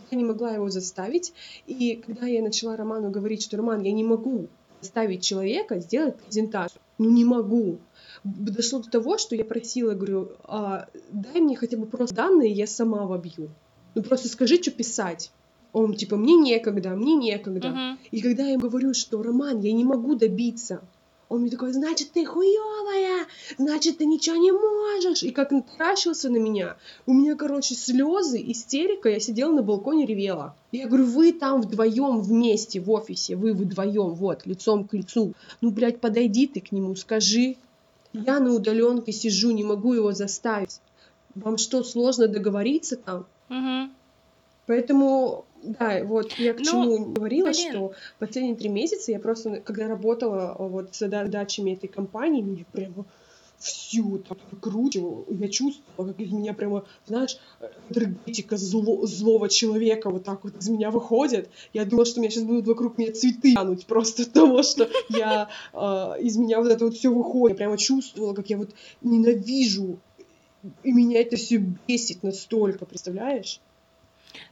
[0.10, 1.34] Я не могла его заставить.
[1.68, 4.48] И когда я начала Роману говорить, что, Роман, я не могу
[4.82, 7.80] заставить человека сделать презентацию, ну не могу.
[8.24, 12.68] Дошло до того, что я просила, говорю, а, дай мне хотя бы просто данные, я
[12.68, 13.50] сама вобью.
[13.96, 15.32] Ну просто скажи, что писать.
[15.72, 17.68] Он типа, мне некогда, мне некогда.
[17.68, 17.98] Uh-huh.
[18.12, 20.82] И когда я ему говорю, что, Роман, я не могу добиться,
[21.30, 23.13] он мне такой, значит, ты хуевая,
[23.58, 25.24] значит, ты ничего не можешь.
[25.24, 30.06] И как он таращился на меня, у меня, короче, слезы, истерика, я сидела на балконе,
[30.06, 30.56] ревела.
[30.72, 35.34] Я говорю, вы там вдвоем вместе в офисе, вы вдвоем, вот, лицом к лицу.
[35.62, 37.58] Ну, блядь, подойди ты к нему, скажи.
[38.14, 40.80] Я на удаленке сижу, не могу его заставить.
[41.36, 43.26] Вам что, сложно договориться там?
[43.50, 43.92] Угу.
[44.68, 47.72] Поэтому да, вот я к Но, чему говорила, блин.
[47.72, 53.06] что последние три месяца я просто, когда работала вот с задачами этой компании, мне прямо
[53.60, 55.26] всю так выкручивал.
[55.30, 57.38] Я чувствовала, как из меня прямо, знаешь,
[57.90, 61.50] энергетика зло, злого человека вот так вот из меня выходит.
[61.72, 64.90] Я думала, что у меня сейчас будут вокруг меня цветы тянуть просто от того, что
[65.10, 65.78] я э,
[66.20, 67.58] из меня вот это вот все выходит.
[67.58, 69.98] Я прямо чувствовала, как я вот ненавижу,
[70.84, 73.62] и меня это все бесит настолько, представляешь?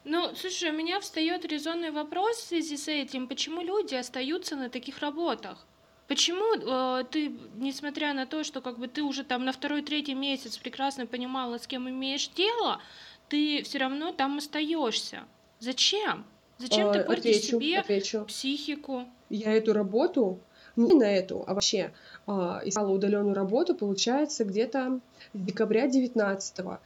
[0.03, 4.69] Ну, слушай, у меня встает резонный вопрос в связи с этим, почему люди остаются на
[4.69, 5.65] таких работах?
[6.07, 10.57] Почему э, ты, несмотря на то, что как бы ты уже там на второй-третий месяц
[10.57, 12.81] прекрасно понимала, с кем имеешь дело,
[13.29, 15.23] ты все равно там остаешься?
[15.59, 16.25] Зачем?
[16.57, 18.25] Зачем А, ты портишь отвечу, себе отвечу.
[18.25, 19.07] психику?
[19.29, 20.39] Я эту работу,
[20.75, 21.91] не на эту, а вообще,
[22.27, 24.99] а, искала удаленную работу, получается, где-то
[25.33, 26.79] с декабря 19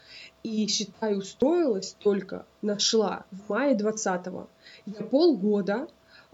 [0.44, 4.28] И, считай, устроилась только, нашла в мае 20
[4.86, 5.88] Я полгода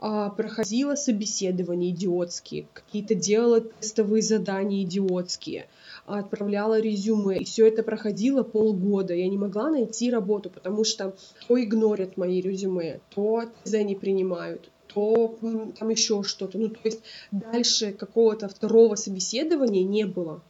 [0.04, 5.68] а, проходила собеседования идиотские, какие-то делала тестовые задания идиотские,
[6.08, 9.14] отправляла резюме, и все это проходило полгода.
[9.14, 11.16] Я не могла найти работу, потому что
[11.48, 15.36] то игнорят мои резюме, то ТЗ не принимают, то
[15.78, 16.58] там еще что-то.
[16.58, 20.42] Ну, то есть дальше какого-то второго собеседования не было.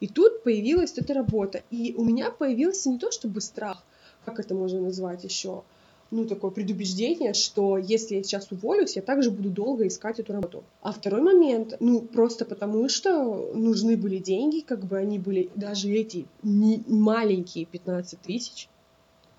[0.00, 1.62] И тут появилась эта работа.
[1.70, 3.82] И у меня появился не то чтобы страх,
[4.24, 5.62] как это можно назвать еще,
[6.10, 10.64] ну, такое предубеждение, что если я сейчас уволюсь, я также буду долго искать эту работу.
[10.82, 15.88] А второй момент, ну, просто потому что нужны были деньги, как бы они были, даже
[15.90, 18.68] эти маленькие 15 тысяч,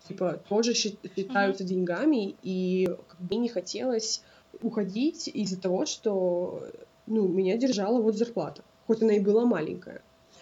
[0.07, 4.21] типа, тоже счит- считаются деньгами, и как бы мне не хотелось
[4.61, 6.67] уходить из-за того, что,
[7.07, 10.01] ну, меня держала вот зарплата, хоть она и была маленькая.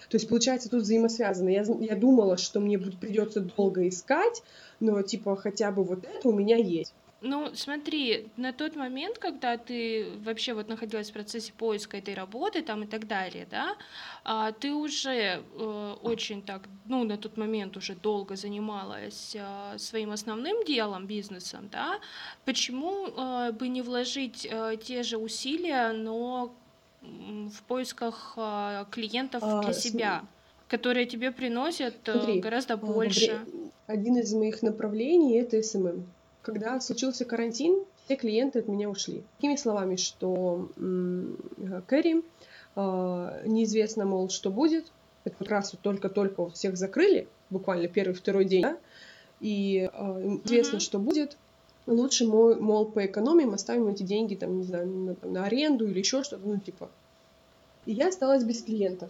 [0.09, 1.49] То есть, получается, тут взаимосвязано.
[1.49, 4.41] Я, я думала, что мне будет, придется долго искать,
[4.79, 6.93] но, типа, хотя бы вот это у меня есть.
[7.21, 12.61] Ну, смотри, на тот момент, когда ты вообще вот находилась в процессе поиска этой работы
[12.61, 13.75] там и так далее, да,
[14.23, 20.11] а, ты уже э, очень так, ну, на тот момент уже долго занималась а, своим
[20.11, 21.99] основным делом, бизнесом, да,
[22.45, 26.53] почему э, бы не вложить э, те же усилия, но
[27.01, 30.25] в поисках а, клиентов для себя,
[30.69, 33.41] которые тебе приносят Смотри, гораздо больше?
[33.45, 36.05] вре- один из моих направлений— это SMM.
[36.41, 39.23] Когда случился карантин, все клиенты от меня ушли.
[39.37, 40.69] Такими словами, что
[41.87, 42.23] Кэрри,
[42.75, 44.91] а, неизвестно, мол, что будет.
[45.25, 48.77] Это как раз вот только-только всех закрыли, буквально первый-второй день, да?
[49.41, 50.79] и а, известно, Мгм.
[50.79, 51.37] что будет.
[51.87, 55.99] Лучше, мол, мол, поэкономим, оставим эти деньги там, не знаю, на, там, на аренду или
[55.99, 56.89] еще что-то, ну, типа.
[57.85, 59.09] И я осталась без клиентов.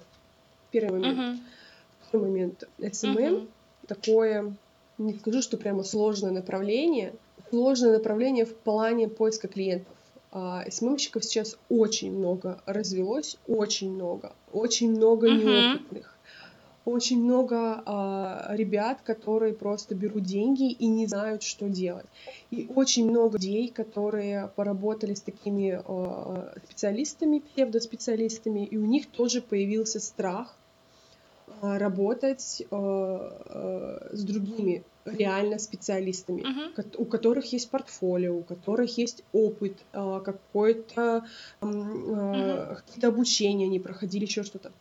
[0.71, 1.17] Первый момент.
[1.17, 1.39] Мгм.
[2.07, 2.63] Второй момент.
[2.79, 3.47] SMM Мгм.
[3.87, 4.55] такое,
[4.99, 7.13] не скажу, что прямо сложное направление.
[7.49, 9.95] Сложное направление в плане поиска клиентов.
[10.31, 14.33] А SMM-щиков сейчас очень много развелось, очень много.
[14.53, 16.15] Очень много неопытных.
[16.85, 22.05] Очень много а, ребят, которые просто берут деньги и не знают, что делать.
[22.51, 29.41] И очень много людей, которые поработали с такими а, специалистами, псевдоспециалистами, и у них тоже
[29.41, 30.55] появился страх
[31.61, 36.43] работать а, а, с другими реально специалистами,
[36.75, 41.23] кот- у которых есть портфолио, у которых есть опыт, а, какой-то
[41.61, 44.71] м, а, какие-то обучения они проходили, еще что-то.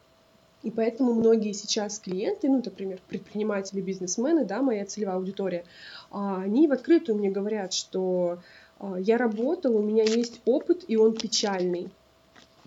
[0.62, 5.64] И поэтому многие сейчас клиенты, ну, например, предприниматели, бизнесмены, да, моя целевая аудитория,
[6.10, 8.40] а, они в открытую мне говорят, что
[8.78, 11.88] а, я работал, у меня есть опыт, и он печальный.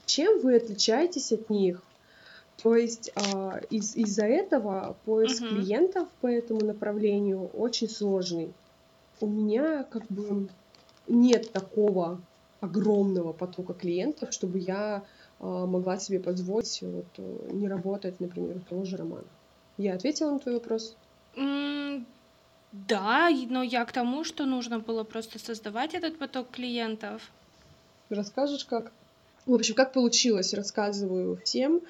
[0.05, 1.84] Чем вы отличаетесь от них?
[2.64, 5.49] То есть а, из- из-за этого поиск Мгм.
[5.49, 8.53] клиентов по этому направлению очень сложный.
[9.20, 10.49] У меня как бы
[11.07, 12.28] нет такого
[12.59, 15.03] огромного потока клиентов, чтобы я
[15.39, 19.28] а, могла себе позволить вот, э, не работать, например, у того же Романа.
[19.78, 20.95] Я ответила на твой вопрос?
[21.36, 22.05] М,
[22.72, 27.32] Да, но я к тому, что нужно было просто создавать этот поток клиентов.
[28.09, 28.93] Расскажешь, как?
[29.45, 31.82] В общем, как получилось, рассказываю всем.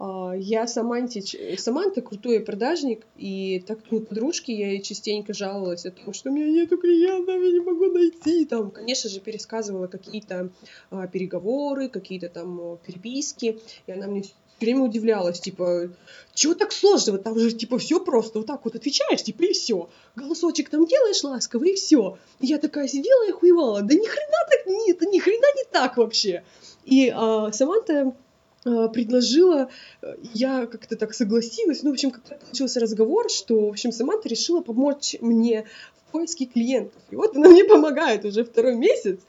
[0.00, 5.90] А, Я Самантич, Саманта крутой продажник, и так мы подружки, я ей частенько жаловалась о
[5.90, 8.46] том, что у меня нету клиентов, я не могу найти.
[8.46, 10.48] Там, конечно же, пересказывала какие-то
[10.90, 15.90] а, переговоры, какие-то там переписки, и она мне все время удивлялась, типа,
[16.32, 19.90] чего так сложного, там же, типа, все просто, вот так вот отвечаешь, типа, и все.
[20.16, 22.16] Голосочек там делаешь ласковый, и все.
[22.40, 25.98] Я такая сидела и охуевала, да ни хрена так не, это ни хрена не так
[25.98, 26.42] вообще.
[26.86, 28.14] И а, Саманта
[28.62, 29.70] предложила,
[30.02, 34.28] э, я как-то так согласилась, ну, в общем, как-то получился разговор, что, в общем, Саманта
[34.28, 35.66] решила помочь мне
[36.06, 37.00] в поиске клиентов.
[37.10, 39.20] И вот она мне помогает уже второй месяц,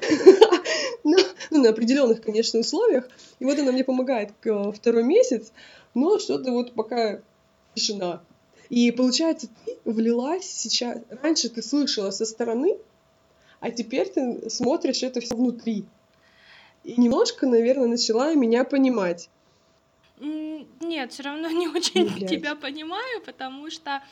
[1.04, 1.16] ну,
[1.50, 3.08] ну, на определенных, конечно, условиях.
[3.40, 5.52] И вот она мне помогает к- второй месяц,
[5.94, 7.20] но что-то вот пока
[7.74, 8.22] тишина.
[8.70, 10.98] И получается, ты влилась сейчас...
[11.22, 12.78] Раньше ты слышала со стороны,
[13.60, 15.84] а теперь ты смотришь это все внутри.
[16.88, 19.28] И немножко, наверное, начала меня понимать.
[20.18, 22.30] Нет, все равно не очень Блядь.
[22.30, 24.02] тебя понимаю, потому что,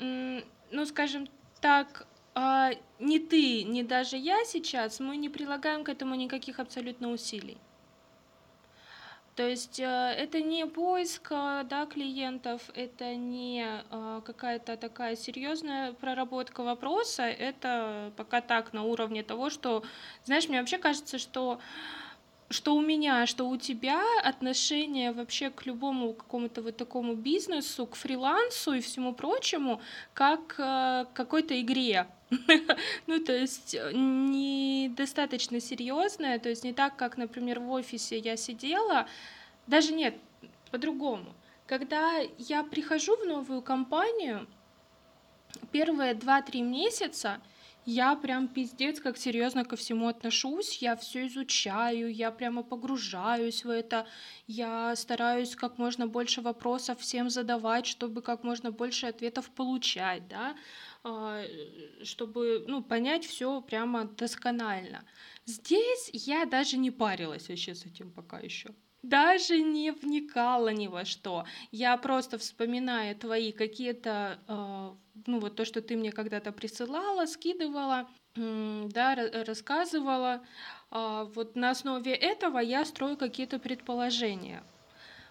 [0.00, 1.28] ну, скажем
[1.60, 7.12] так, а, ни ты, ни даже я сейчас, мы не прилагаем к этому никаких абсолютно
[7.12, 7.58] усилий.
[9.36, 15.92] То есть э, это не поиск э, да, клиентов, это не э, какая-то такая серьезная
[15.92, 19.84] проработка вопроса, это пока так на уровне того, что,
[20.24, 21.60] знаешь, мне вообще кажется, что
[22.48, 27.96] что у меня, что у тебя отношение вообще к любому какому-то вот такому бизнесу, к
[27.96, 29.80] фрилансу и всему прочему,
[30.14, 32.06] как к какой-то игре.
[33.06, 39.06] Ну, то есть недостаточно серьезное, то есть не так, как, например, в офисе я сидела,
[39.66, 40.14] даже нет,
[40.70, 41.34] по-другому.
[41.66, 44.46] Когда я прихожу в новую компанию,
[45.72, 47.40] первые 2-3 месяца
[47.86, 53.70] я прям пиздец как серьезно ко всему отношусь, я все изучаю, я прямо погружаюсь в
[53.70, 54.06] это,
[54.46, 60.56] я стараюсь как можно больше вопросов всем задавать, чтобы как можно больше ответов получать, да,
[61.04, 61.44] а,
[62.02, 65.04] чтобы ну, понять все прямо досконально.
[65.44, 68.74] Здесь я даже не парилась вообще с этим пока еще
[69.08, 71.44] даже не вникала ни во что.
[71.72, 74.90] Я просто вспоминаю твои какие-то, э,
[75.26, 79.14] ну вот то, что ты мне когда-то присылала, скидывала, э, да,
[79.46, 80.42] рассказывала.
[80.90, 84.62] Э, вот на основе этого я строю какие-то предположения.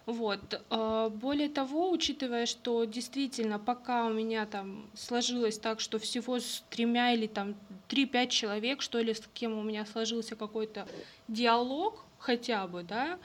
[0.06, 0.62] Вот.
[0.70, 6.62] А, более того, учитывая, что действительно пока у меня там сложилось так, что всего с
[6.70, 7.56] тремя или там
[7.88, 10.86] три-пять человек, что ли, с кем у меня сложился какой-то
[11.26, 13.18] диалог хотя бы, да,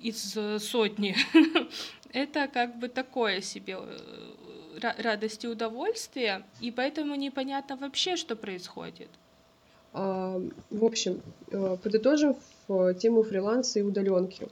[0.00, 1.16] из э, сотни.
[2.12, 9.08] Это как бы такое себе э, радость и удовольствие, и поэтому непонятно вообще, что происходит.
[9.92, 10.40] А,
[10.70, 11.20] в общем,
[11.50, 12.36] э, подытожим
[12.66, 14.48] в тему фриланса и удаленки.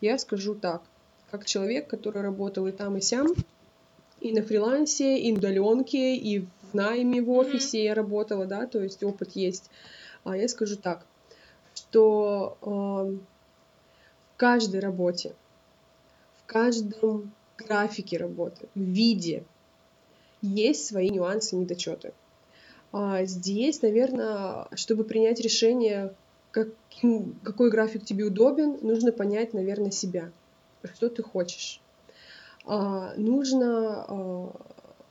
[0.00, 0.82] Я скажу так,
[1.30, 3.28] как человек, который работал и там, и сям,
[4.20, 7.84] и на фрилансе, и на удаленке, и в найме в офисе mm-hmm.
[7.84, 9.70] я работала, да, то есть опыт есть.
[10.24, 11.06] А я скажу так,
[11.74, 12.56] что
[14.36, 15.34] каждой работе,
[16.42, 19.44] в каждом графике работы, в виде
[20.42, 22.12] есть свои нюансы, недочеты.
[22.92, 26.14] А здесь, наверное, чтобы принять решение,
[26.50, 30.30] каким, какой график тебе удобен, нужно понять, наверное, себя,
[30.94, 31.80] что ты хочешь.
[32.64, 34.52] А, нужно а,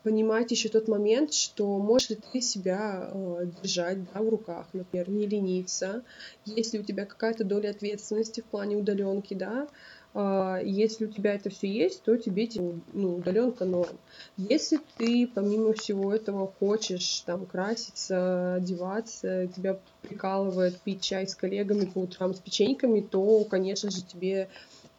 [0.05, 5.09] понимать еще тот момент, что можешь ли ты себя э, держать да, в руках, например,
[5.09, 6.03] не лениться,
[6.45, 9.67] если у тебя какая-то доля ответственности в плане удаленки, да,
[10.13, 12.47] э, если у тебя это все есть, то тебе
[12.93, 13.97] ну, удаленка норм.
[14.37, 21.85] Если ты помимо всего этого хочешь там краситься, одеваться, тебя прикалывает пить чай с коллегами
[21.85, 24.49] по утрам с печеньками, то, конечно же, тебе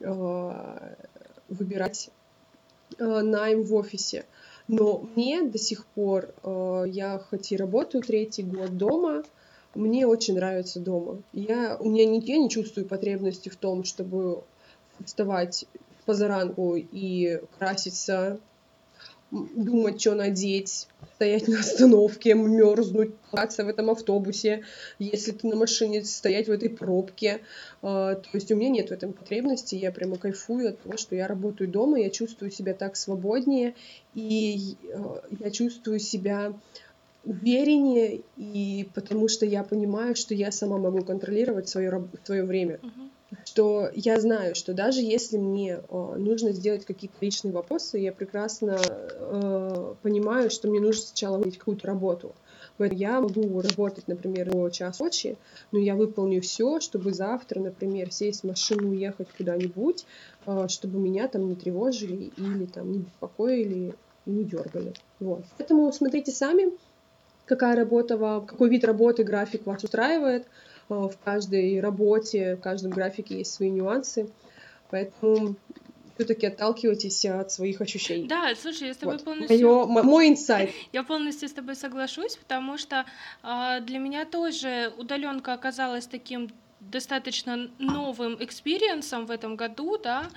[0.00, 0.94] э,
[1.48, 2.10] выбирать
[2.98, 4.24] э, найм в офисе.
[4.68, 9.22] Но мне до сих пор, э, я хоть и работаю третий год дома,
[9.74, 11.22] мне очень нравится дома.
[11.32, 14.42] Я, у меня не, я не чувствую потребности в том, чтобы
[15.04, 15.66] вставать
[16.04, 18.40] позаранку и краситься
[19.30, 24.64] думать, что надеть, стоять на остановке, мерзнуть, плакаться в этом автобусе,
[24.98, 27.40] если ты на машине, стоять в этой пробке.
[27.82, 31.16] А, то есть у меня нет в этом потребности, я прямо кайфую от того, что
[31.16, 33.74] я работаю дома, я чувствую себя так свободнее,
[34.14, 36.52] и а, я чувствую себя
[37.24, 42.78] увереннее, и потому что я понимаю, что я сама могу контролировать свое, свое время.
[42.82, 43.10] Uh-huh
[43.44, 48.78] что я знаю, что даже если мне э, нужно сделать какие-то личные вопросы, я прекрасно
[48.78, 52.34] э, понимаю, что мне нужно сначала выполнить какую-то работу.
[52.78, 55.36] Поэтому я могу работать, например, до час ночи,
[55.72, 60.04] но я выполню все, чтобы завтра, например, сесть в машину, уехать куда-нибудь,
[60.46, 63.94] э, чтобы меня там не тревожили или там не беспокоили
[64.26, 64.92] и не дергали.
[65.18, 65.44] Вот.
[65.56, 66.72] Поэтому смотрите сами,
[67.46, 70.46] какая работа вам, какой вид работы, график вас устраивает.
[70.88, 74.30] Э, в каждой работе, в каждом графике есть свои нюансы,
[74.90, 75.56] поэтому
[76.14, 78.26] все-таки отталкивайтесь от своих ощущений.
[78.26, 79.24] Да, слушай, я с тобой вот.
[79.24, 79.86] полностью...
[79.86, 80.70] Моё, мой инсайт.
[80.92, 83.04] Я полностью с тобой соглашусь, потому что
[83.42, 86.48] э, для меня тоже удаленка оказалась таким
[86.80, 90.28] достаточно новым experience ом в этом году, да,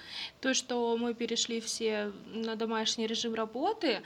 [0.42, 4.02] то, что мы перешли все на домашний режим работы,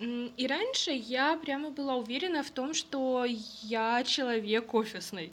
[0.00, 3.24] и раньше я прямо была уверена в том, что
[3.62, 5.30] я человек офисный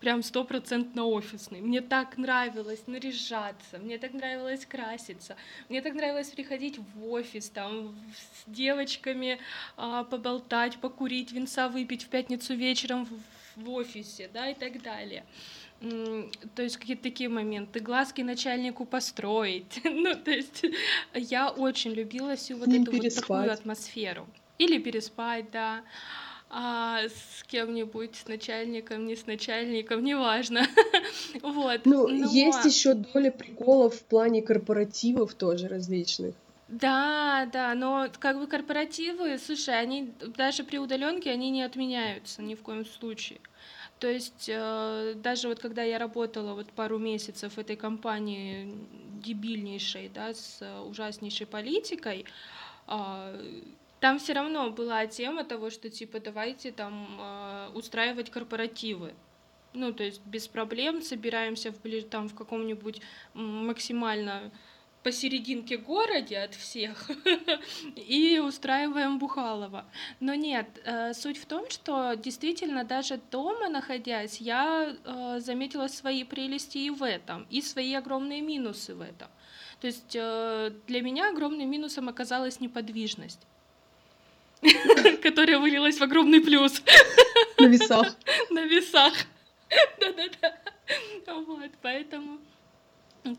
[0.00, 1.60] прям стопроцентно офисный.
[1.60, 5.36] Мне так нравилось наряжаться, мне так нравилось краситься,
[5.68, 9.38] мне так нравилось приходить в офис, там, с девочками
[9.76, 15.24] а, поболтать, покурить, винца выпить в пятницу вечером в, в офисе, да, и так далее.
[15.80, 19.80] То есть какие-то такие моменты, глазки начальнику построить.
[19.84, 20.64] ну, то есть
[21.14, 24.26] я очень любила всю вот эту вот такую атмосферу.
[24.58, 25.84] Или переспать, да
[26.50, 30.66] а, с кем-нибудь, с начальником, не с начальником, неважно.
[31.42, 31.82] вот.
[31.84, 32.30] Ну, Но...
[32.30, 36.34] есть еще доля приколов в плане корпоративов тоже различных.
[36.68, 42.54] Да, да, но как бы корпоративы, слушай, они даже при удаленке они не отменяются ни
[42.54, 43.40] в коем случае.
[43.98, 48.74] То есть э, даже вот когда я работала вот пару месяцев в этой компании
[49.24, 52.26] дебильнейшей, да, с ужаснейшей политикой,
[52.86, 53.62] э,
[54.00, 59.14] там все равно была тема того, что типа давайте там э, устраивать корпоративы.
[59.74, 63.00] Ну, то есть без проблем собираемся в, там в каком-нибудь
[63.34, 64.50] максимально
[65.02, 67.10] посерединке городе от всех
[67.96, 69.84] и устраиваем Бухалова.
[70.20, 76.24] Но нет, э, суть в том, что действительно даже дома находясь, я э, заметила свои
[76.24, 79.28] прелести и в этом, и свои огромные минусы в этом.
[79.80, 83.46] То есть э, для меня огромным минусом оказалась неподвижность.
[85.22, 86.82] которая вылилась в огромный плюс.
[87.58, 88.16] На весах.
[88.50, 89.12] На весах.
[90.00, 90.54] Да-да-да.
[91.46, 92.38] Вот, поэтому,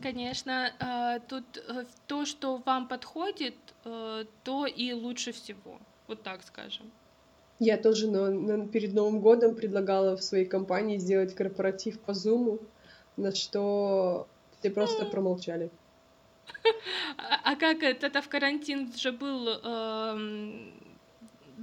[0.00, 5.78] конечно, э, тут э, то, что вам подходит, э, то и лучше всего.
[6.06, 6.90] Вот так скажем.
[7.58, 12.58] Я тоже на, на, перед Новым годом предлагала в своей компании сделать корпоратив по Зуму,
[13.16, 14.26] на что
[14.58, 15.70] все просто промолчали.
[17.16, 20.72] А, а как это, это в карантин же был эм,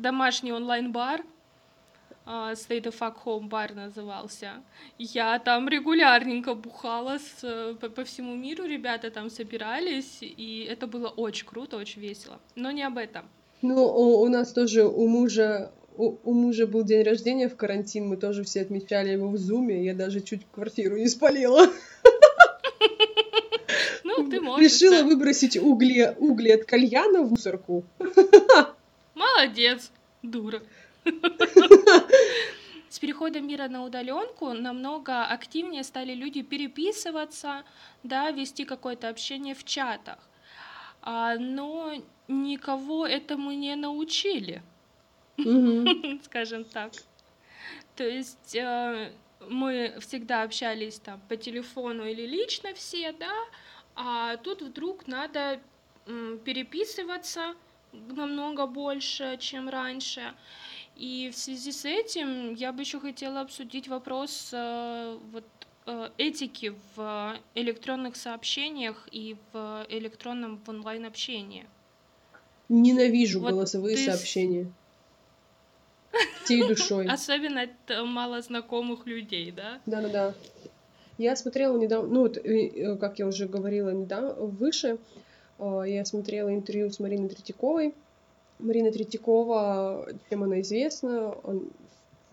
[0.07, 1.21] домашний онлайн-бар,
[2.25, 4.51] а, State of Fuck Home бар назывался.
[4.97, 10.87] Я там регулярненько бухала с, э, по, по всему миру, ребята там собирались, и это
[10.87, 12.39] было очень круто, очень весело.
[12.55, 13.25] Но не об этом.
[13.61, 18.07] Ну, у, у нас тоже у мужа у, у мужа был день рождения в карантин,
[18.07, 21.67] мы тоже все отмечали его в зуме, я даже чуть квартиру не спалила.
[24.03, 24.65] Ну, ты можешь.
[24.65, 27.83] Решила выбросить угли, угли от кальяна в мусорку.
[29.37, 29.91] Молодец,
[30.21, 30.61] дура.
[32.89, 37.63] С переходом мира на удаленку намного активнее стали люди переписываться,
[38.03, 40.19] да, вести какое-то общение в чатах.
[41.01, 41.93] А, но
[42.27, 44.61] никого этому не научили,
[46.23, 46.93] скажем так.
[47.95, 49.11] То есть э,
[49.49, 53.35] мы всегда общались там по телефону или лично все, да,
[53.95, 55.59] а тут вдруг надо
[56.45, 57.55] переписываться,
[57.91, 60.33] намного больше, чем раньше.
[60.95, 65.45] И в связи с этим я бы еще хотела обсудить вопрос э, вот,
[65.85, 71.67] э, этики в электронных сообщениях и в электронном в онлайн общении.
[72.69, 74.05] Ненавижу вот голосовые ты...
[74.05, 74.71] сообщения.
[76.43, 77.07] Всей душой.
[77.09, 79.79] Особенно от малознакомых людей, да?
[79.85, 80.33] Да-да-да.
[81.17, 84.97] Я смотрела недавно, ну вот, э, как я уже говорила недавно, выше,
[85.59, 87.93] я смотрела интервью с Мариной Третьяковой.
[88.59, 91.69] Марина Третьякова, чем она известна, он,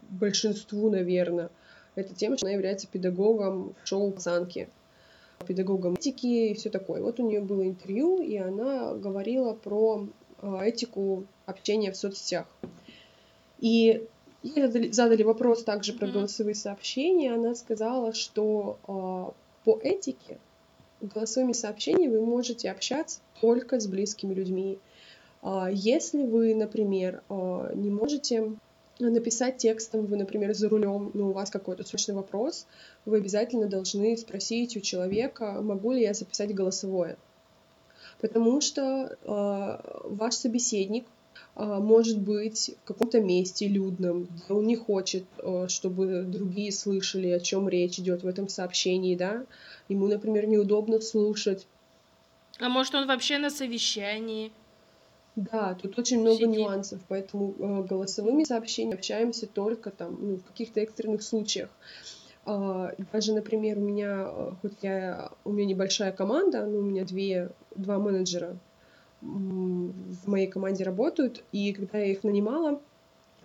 [0.09, 1.51] большинству, наверное,
[1.95, 4.68] это тем, что она является педагогом шоу «Пацанки»,
[5.47, 7.03] педагогом этики и все такое.
[7.03, 10.07] Вот у нее было интервью, и она говорила про
[10.41, 12.47] а, этику общения в соцсетях.
[13.59, 14.07] И
[14.43, 17.34] ей задали, задали вопрос также про голосовые сообщения.
[17.34, 19.33] Она сказала, что э,
[19.64, 20.38] по этике
[21.07, 24.79] голосовыми сообщениями вы можете общаться только с близкими людьми.
[25.43, 28.53] А, если вы, например, а, не можете
[28.99, 32.67] написать текстом, вы, например, за рулем, но у вас какой-то срочный вопрос,
[33.05, 37.17] вы обязательно должны спросить у человека, могу ли я записать голосовое.
[38.21, 38.83] Потому что
[39.22, 41.13] э, ваш собеседник а,
[41.57, 47.41] может быть в каком-то месте людном, где он не хочет, а, чтобы другие слышали, о
[47.41, 49.45] чем речь идет в этом сообщении, да.
[49.89, 51.67] Ему, например, неудобно слушать.
[52.59, 54.53] А может, он вообще на совещании?
[55.37, 56.51] Да, тут очень много Сидит.
[56.51, 61.71] нюансов, поэтому э, голосовыми сообщениями общаемся только там, ну, в каких-то экстренных случаях.
[62.47, 64.29] Э, даже, например, у меня,
[64.63, 68.57] хоть я, у меня небольшая команда, ну, у меня две, два менеджера,
[69.25, 72.80] в моей команде работают, и когда я их нанимала,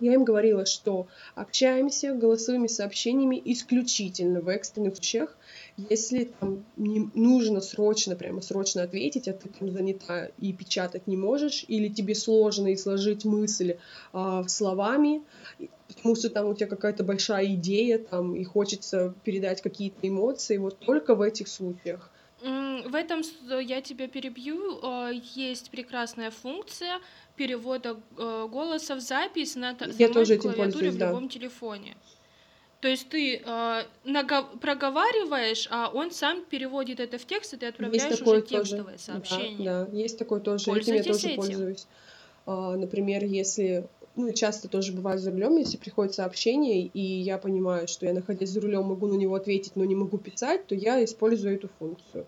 [0.00, 5.36] я им говорила, что общаемся голосовыми сообщениями исключительно в экстренных случаях,
[5.76, 11.16] если там не нужно срочно, прямо срочно ответить, а ты там занята и печатать не
[11.16, 13.78] можешь, или тебе сложно изложить мысли
[14.12, 15.22] а, словами,
[15.88, 20.78] потому что там у тебя какая-то большая идея, там, и хочется передать какие-то эмоции, вот
[20.78, 22.10] только в этих случаях.
[22.88, 23.22] В этом
[23.60, 24.78] я тебя перебью.
[24.82, 27.00] Э, есть прекрасная функция
[27.36, 31.28] перевода э, голоса в запись на я тоже этим клавиатуре в любом да.
[31.28, 31.96] телефоне.
[32.80, 34.46] То есть ты э, нагов...
[34.60, 38.98] проговариваешь, а он сам переводит это в текст, и ты отправляешь есть уже текстовое тоже.
[38.98, 39.64] сообщение.
[39.64, 40.70] Да, да, есть такое тоже.
[40.72, 41.36] Этим я тоже этим.
[41.36, 41.86] пользуюсь.
[42.46, 43.86] А, например, если
[44.16, 48.50] ну, часто тоже бывает за рулем, если приходит сообщение, и я понимаю, что я, находясь
[48.50, 52.26] за рулем, могу на него ответить, но не могу писать, то я использую эту функцию.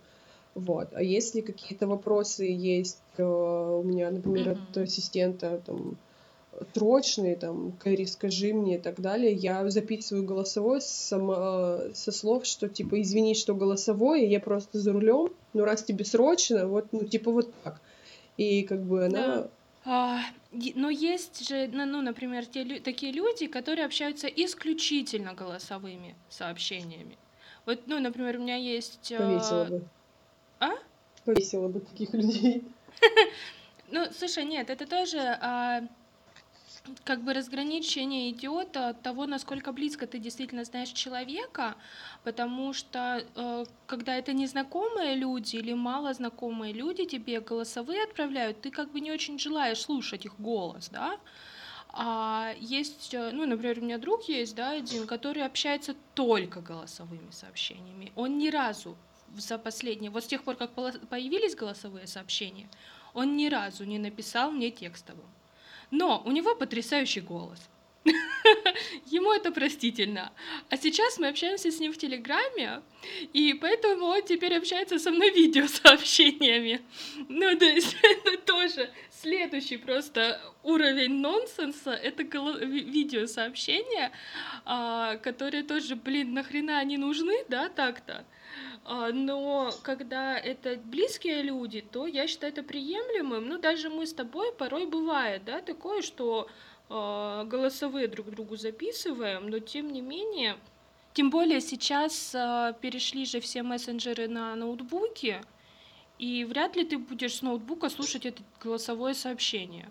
[0.54, 0.88] Вот.
[0.92, 4.70] А если какие-то вопросы есть э, у меня, например, mm-hmm.
[4.70, 5.96] от ассистента, там,
[6.74, 12.68] срочные, там, Кэрри, скажи мне и так далее, я записываю голосовой сама, со слов, что,
[12.68, 17.30] типа, извини, что голосовое, я просто за рулем, но раз тебе срочно, вот, ну, типа,
[17.30, 17.80] вот так.
[18.36, 19.26] И как бы она...
[19.36, 19.50] Да
[19.84, 20.20] а,
[20.52, 27.18] но есть же, ну, ну, например, те, такие люди, которые общаются исключительно голосовыми сообщениями.
[27.66, 29.12] Вот, ну, например, у меня есть...
[29.16, 29.84] Повесила бы.
[30.62, 30.70] А?
[31.24, 32.64] Повесила бы таких людей.
[33.90, 35.82] Ну, слушай, нет, это тоже а,
[37.04, 41.74] как бы разграничение идет от того, насколько близко ты действительно знаешь человека,
[42.24, 48.70] потому что э, когда это незнакомые люди или мало знакомые люди тебе голосовые отправляют, ты
[48.70, 51.18] как бы не очень желаешь слушать их голос, да,
[51.92, 57.30] а есть, э, ну, например, у меня друг есть, да, один, который общается только голосовыми
[57.30, 58.12] сообщениями.
[58.16, 58.96] Он ни разу
[59.36, 62.68] за последние, вот с тех пор, как появились голосовые сообщения,
[63.14, 65.26] он ни разу не написал мне текстовым.
[65.90, 67.60] Но у него потрясающий голос.
[69.06, 70.32] Ему это простительно.
[70.70, 72.82] А сейчас мы общаемся с ним в Телеграме,
[73.32, 76.80] и поэтому он теперь общается со мной видеосообщениями.
[77.28, 81.92] Ну, то есть это тоже следующий просто уровень нонсенса.
[81.92, 84.12] Это видеосообщения,
[84.64, 88.24] а, которые тоже, блин, нахрена они нужны, да, так-то?
[88.84, 93.48] А, но когда это близкие люди, то я считаю это приемлемым.
[93.48, 96.48] Ну, даже мы с тобой порой бывает, да, такое, что
[97.46, 100.56] голосовые друг другу записываем, но тем не менее,
[101.14, 105.40] тем более сейчас э, перешли же все мессенджеры на ноутбуки,
[106.18, 109.90] и вряд ли ты будешь с ноутбука слушать это голосовое сообщение.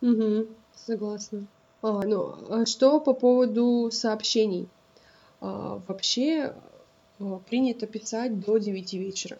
[0.00, 1.46] Угу, согласна.
[1.80, 4.68] А, ну, а что по поводу сообщений?
[5.40, 6.54] А, вообще,
[7.22, 9.38] Э, принято писать до 9 вечера.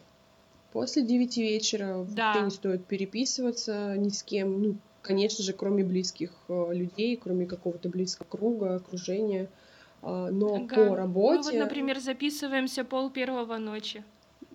[0.71, 2.27] После 9 вечера да.
[2.27, 7.45] вообще не стоит переписываться ни с кем, ну, конечно же, кроме близких э, людей, кроме
[7.45, 9.49] какого-то близкого круга, окружения.
[10.01, 10.75] А, но ага.
[10.75, 11.51] по работе...
[11.51, 14.03] Мы вот, например, записываемся пол первого ночи.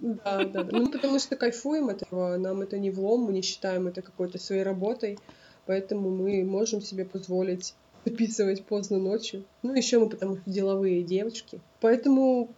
[0.00, 0.78] Да, да, да.
[0.78, 4.38] Ну, потому что кайфуем от этого, нам это не влом, мы не считаем это какой-то
[4.38, 5.18] своей работой,
[5.66, 9.44] поэтому мы можем себе позволить записывать поздно ночью.
[9.62, 11.60] Ну, еще мы потому что деловые девочки.
[11.80, 12.50] Поэтому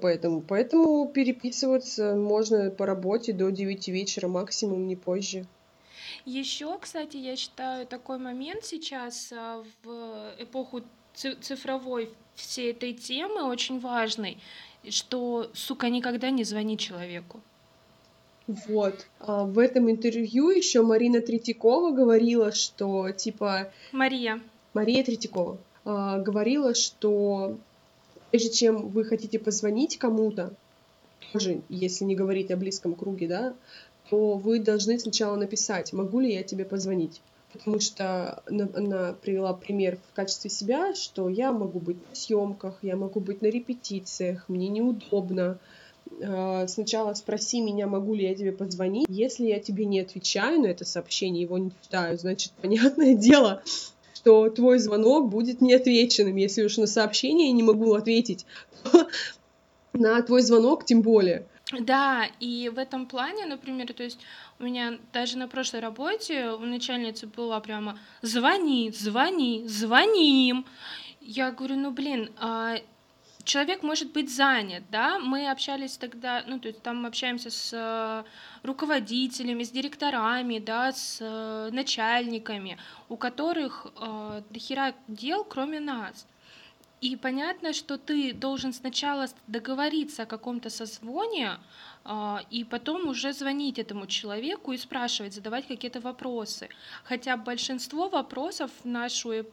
[0.00, 0.40] поэтому.
[0.40, 5.46] Поэтому переписываться можно по работе до 9 вечера, максимум не позже.
[6.24, 10.82] Еще, кстати, я считаю такой момент сейчас а, в эпоху
[11.14, 14.38] цифровой всей этой темы очень важный,
[14.88, 17.40] что, сука, никогда не звони человеку.
[18.46, 19.06] Вот.
[19.18, 23.72] А в этом интервью еще Марина Третьякова говорила, что типа...
[23.92, 24.40] Мария.
[24.74, 27.58] Мария Третьякова а, говорила, что
[28.30, 30.54] прежде чем вы хотите позвонить кому-то,
[31.32, 33.54] тоже, если не говорить о близком круге, да,
[34.10, 37.20] то вы должны сначала написать, могу ли я тебе позвонить.
[37.52, 42.96] Потому что она, привела пример в качестве себя, что я могу быть на съемках, я
[42.96, 45.58] могу быть на репетициях, мне неудобно.
[46.22, 49.06] А, сначала спроси меня, могу ли я тебе позвонить.
[49.08, 53.62] Если я тебе не отвечаю на это сообщение, его не читаю, значит, понятное дело,
[54.14, 56.36] что твой звонок будет неотвеченным.
[56.36, 58.44] Если уж на сообщение я не могу ответить,
[58.82, 59.08] то
[59.94, 61.46] на твой звонок тем более.
[61.72, 64.20] Да, и в этом плане, например, то есть
[64.60, 70.64] у меня даже на прошлой работе у начальницы была прямо «звони, звони, звоним».
[71.20, 72.76] Я говорю, ну блин, а
[73.42, 78.24] человек может быть занят, да, мы общались тогда, ну, то есть там мы общаемся с
[78.62, 82.78] руководителями, с директорами, да, с э, начальниками,
[83.08, 86.26] у которых э, дохера дел, кроме нас.
[87.02, 91.58] И понятно, что ты должен сначала договориться о каком-то созвоне,
[92.04, 96.68] э, и потом уже звонить этому человеку и спрашивать, задавать какие-то вопросы.
[97.04, 99.44] Хотя большинство вопросов в, нашу,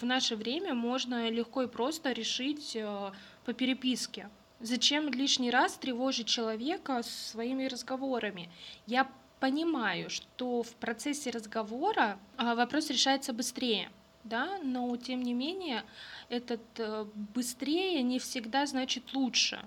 [0.00, 3.12] в наше время можно легко и просто решить э,
[3.44, 4.28] по переписке.
[4.60, 8.48] Зачем лишний раз тревожить человека своими разговорами?
[8.86, 9.10] Я
[9.40, 13.90] понимаю, что в процессе разговора а, вопрос решается быстрее.
[14.24, 15.84] Да, но тем не менее
[16.28, 19.60] этот э, быстрее не всегда значит лучше.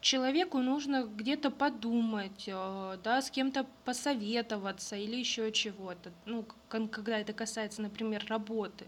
[0.00, 7.32] Человеку нужно где-то подумать, э, да, с кем-то посоветоваться или еще чего-то, ну, когда это
[7.32, 8.86] касается, например, работы.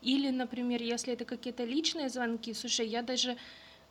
[0.00, 3.36] Или, например, если это какие-то личные звонки, слушай, я даже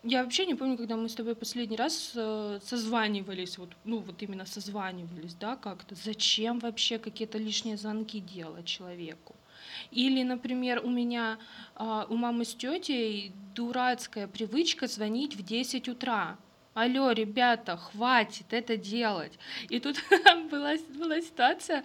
[0.04, 4.22] я вообще не помню, когда мы с тобой последний раз э, созванивались, вот, ну вот
[4.22, 5.96] именно созванивались, да, как-то.
[5.96, 9.36] Зачем вообще какие-то лишние звонки делать человеку?
[9.92, 11.38] Или, например, у меня,
[11.76, 16.38] э, у мамы с тетей дурацкая привычка звонить в 10 утра.
[16.74, 19.34] Алло, ребята, хватит это делать.
[19.70, 19.98] И тут
[20.52, 21.84] была, была ситуация,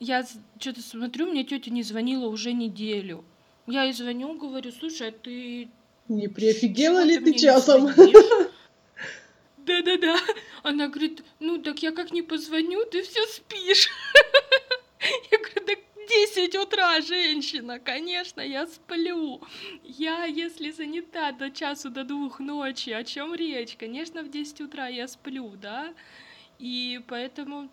[0.00, 0.26] я
[0.58, 3.24] что-то смотрю, мне тетя не звонила уже неделю.
[3.66, 5.68] Я ей звоню, говорю, слушай, а ты
[6.08, 7.86] не приофигела ли ты часом?
[9.58, 10.18] Да-да-да.
[10.62, 13.88] Она говорит, ну так я как не позвоню, ты все спишь.
[15.30, 15.51] Я говорю,
[16.26, 19.40] 10 утра, женщина, конечно, я сплю.
[19.82, 23.76] Я, если занята до часу, до двух ночи, о чем речь?
[23.76, 25.94] Конечно, в 10 утра я сплю, да?
[26.58, 27.70] И поэтому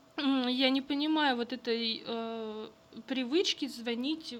[0.47, 2.69] я не понимаю вот этой э,
[3.07, 4.35] привычки звонить,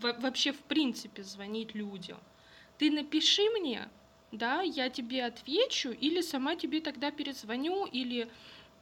[0.00, 2.18] вообще в принципе звонить людям
[2.80, 3.90] ты напиши мне,
[4.32, 8.26] да, я тебе отвечу, или сама тебе тогда перезвоню, или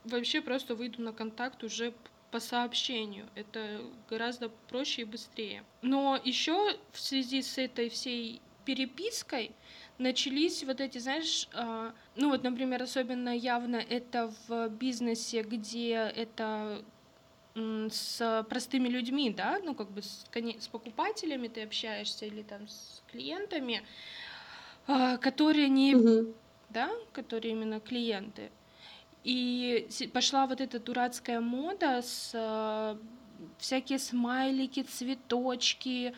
[0.04, 1.92] вообще просто выйду на контакт уже
[2.30, 3.26] по сообщению.
[3.34, 5.64] Это гораздо проще и быстрее.
[5.82, 9.52] Но еще в связи с этой всей перепиской
[9.98, 16.84] начались вот эти, знаешь, э, ну вот, например, особенно явно это в бизнесе, где это
[17.90, 20.24] с простыми людьми, да, ну как бы с,
[20.60, 23.82] с покупателями ты общаешься или там с клиентами,
[24.86, 26.34] а, которые не, угу.
[26.70, 28.50] да, которые именно клиенты.
[29.24, 32.96] И пошла вот эта дурацкая мода с э,
[33.58, 36.14] всякие смайлики, цветочки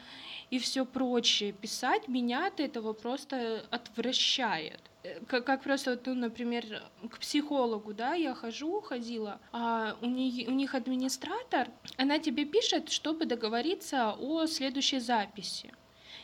[0.51, 1.53] и все прочее.
[1.53, 4.81] Писать меня от этого просто отвращает.
[5.03, 10.49] Э, как, как просто, ну, например, к психологу, да, я хожу, ходила, а у, них,
[10.49, 15.73] у них администратор, она тебе пишет, чтобы договориться о следующей записи.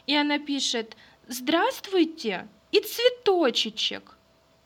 [0.07, 0.97] И она пишет
[1.27, 4.15] «Здравствуйте!» и цветочечек.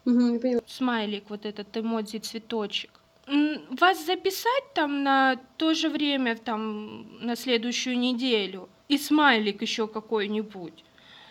[0.05, 2.91] Угу, Смайлик, вот этот эмодзи цветочек.
[3.27, 8.69] Вас записать там на то же время, там, на следующую неделю?
[8.89, 10.85] И смайлик еще какой-нибудь.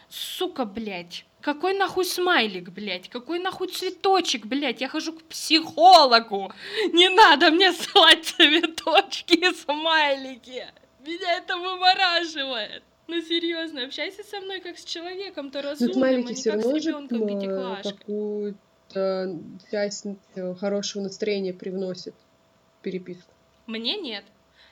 [0.10, 1.26] Сука, блядь.
[1.42, 3.10] Какой нахуй смайлик, блядь?
[3.10, 4.82] Какой нахуй цветочек, блядь?
[4.82, 6.54] Я хожу к психологу.
[6.94, 10.68] Не надо мне слать цветочки и смайлики.
[11.06, 12.84] Меня это вымораживает.
[13.10, 17.82] Ну серьезно, общайся со мной как с человеком-то ну, разумным, а не как с ребенком
[17.82, 19.40] какую-то
[19.72, 20.06] часть
[20.36, 22.14] э, хорошего настроения привносит
[22.84, 23.34] переписку.
[23.66, 24.24] Мне нет.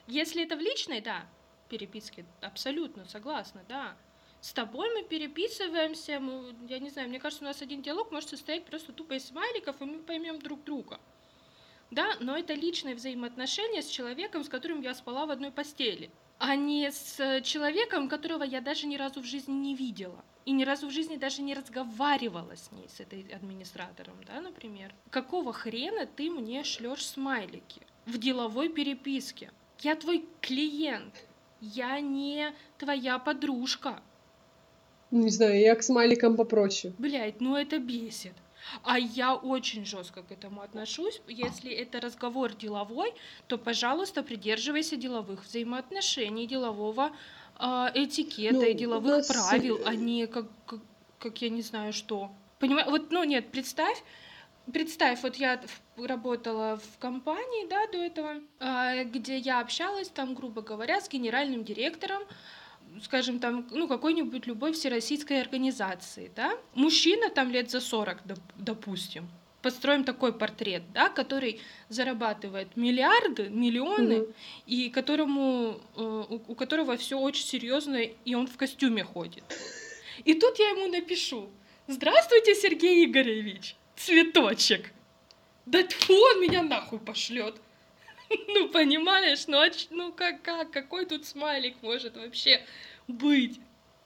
[0.05, 1.25] Если это в личной, да,
[1.67, 3.95] переписке, абсолютно согласна, да.
[4.39, 8.29] С тобой мы переписываемся, мы, я не знаю, мне кажется, у нас один диалог может
[8.29, 10.99] состоять просто тупо из смайликов, и мы поймем друг друга.
[11.89, 16.55] Да, но это личные взаимоотношения с человеком, с которым я спала в одной постели а
[16.55, 20.23] не с человеком, которого я даже ни разу в жизни не видела.
[20.45, 24.93] И ни разу в жизни даже не разговаривала с ней, с этой администратором, да, например.
[25.09, 29.51] Какого хрена ты мне шлешь смайлики в деловой переписке?
[29.81, 31.13] Я твой клиент,
[31.59, 34.01] я не твоя подружка.
[35.11, 36.93] Не знаю, я к смайликам попроще.
[36.97, 38.33] Блять, ну это бесит.
[38.83, 41.21] А я очень жестко к этому отношусь.
[41.27, 43.13] Если это разговор деловой,
[43.47, 47.11] то, пожалуйста, придерживайся деловых взаимоотношений, делового
[47.59, 49.27] э, этикета ну, и деловых нас...
[49.27, 50.79] правил, а не как, как,
[51.19, 52.31] как я не знаю что.
[52.59, 52.89] Понимаешь?
[52.89, 54.03] Вот, ну нет, представь,
[54.71, 55.61] представь, вот я
[55.97, 61.63] работала в компании, да, до этого, э, где я общалась там, грубо говоря, с генеральным
[61.63, 62.23] директором
[63.01, 68.23] скажем, там, ну, какой-нибудь любой всероссийской организации, да, мужчина там лет за 40,
[68.57, 69.27] допустим,
[69.61, 71.59] построим такой портрет, да, который
[71.89, 74.33] зарабатывает миллиарды, миллионы, mm-hmm.
[74.67, 79.43] и которому, э, у, у которого все очень серьезно, и он в костюме ходит.
[80.25, 81.49] И тут я ему напишу,
[81.87, 84.93] здравствуйте, Сергей Игоревич, цветочек.
[85.65, 87.55] Да тьфу, он меня нахуй пошлет.
[88.47, 92.61] Ну, понимаешь, ну, ну как, как, какой тут смайлик может вообще
[93.07, 93.59] быть?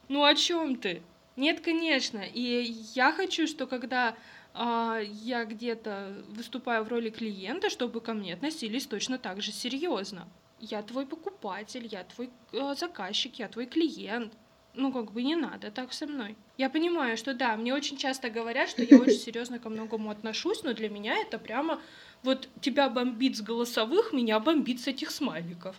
[0.10, 1.02] Ну, о чем ты?
[1.36, 2.20] Нет, конечно.
[2.20, 4.16] И я хочу, что когда
[4.54, 10.28] а, я где-то выступаю в роли клиента, чтобы ко мне относились точно так же серьезно.
[10.60, 14.34] Я твой покупатель, я твой э, заказчик, я твой клиент.
[14.74, 16.36] Ну, как бы не надо так со мной.
[16.58, 20.64] Я понимаю, что да, мне очень часто говорят, что я очень серьезно ко многому отношусь,
[20.64, 21.82] но для меня это прямо
[22.24, 25.76] вот тебя бомбит с голосовых, меня бомбит с этих смайликов.